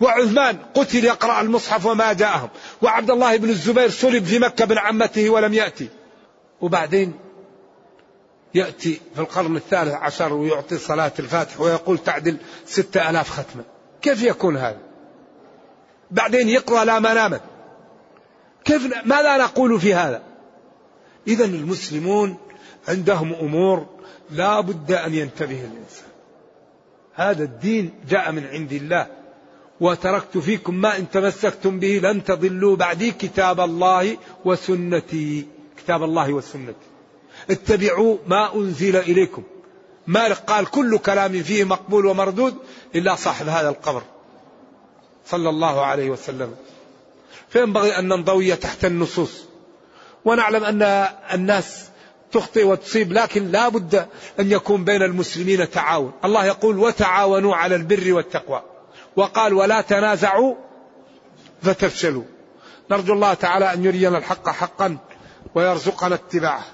[0.00, 2.48] وعثمان قتل يقرأ المصحف وما جاءهم.
[2.82, 5.88] وعبد الله بن الزبير صلب في مكة بن عمته ولم يأتي.
[6.60, 7.14] وبعدين
[8.54, 13.64] يأتي في القرن الثالث عشر ويعطي صلاة الفاتح ويقول تعدل ستة ألاف ختمة.
[14.02, 14.78] كيف يكون هذا؟
[16.10, 17.40] بعدين يقرأ لا منامة.
[18.64, 20.22] كيف ماذا نقول في هذا؟
[21.28, 22.36] إذا المسلمون
[22.88, 23.86] عندهم أمور
[24.30, 26.08] لا بد أن ينتبه الإنسان.
[27.14, 29.23] هذا الدين جاء من عند الله.
[29.84, 35.46] وتركت فيكم ما إن تمسكتم به لن تضلوا بعدي كتاب الله وسنتي.
[35.78, 36.88] كتاب الله وسنتي.
[37.50, 39.42] اتبعوا ما أنزل إليكم.
[40.06, 42.54] مالك قال كل كلام فيه مقبول ومردود
[42.94, 44.02] إلا صاحب هذا القبر.
[45.26, 46.54] صلى الله عليه وسلم.
[47.48, 49.44] فينبغي أن ننضوي تحت النصوص.
[50.24, 50.82] ونعلم أن
[51.34, 51.84] الناس
[52.32, 54.06] تخطئ وتصيب لكن لا بد
[54.40, 56.12] أن يكون بين المسلمين تعاون.
[56.24, 58.62] الله يقول وتعاونوا على البر والتقوى.
[59.16, 60.54] وقال ولا تنازعوا
[61.62, 62.24] فتفشلوا.
[62.90, 64.96] نرجو الله تعالى أن يرينا الحق حقا
[65.54, 66.64] ويرزقنا اتباعه.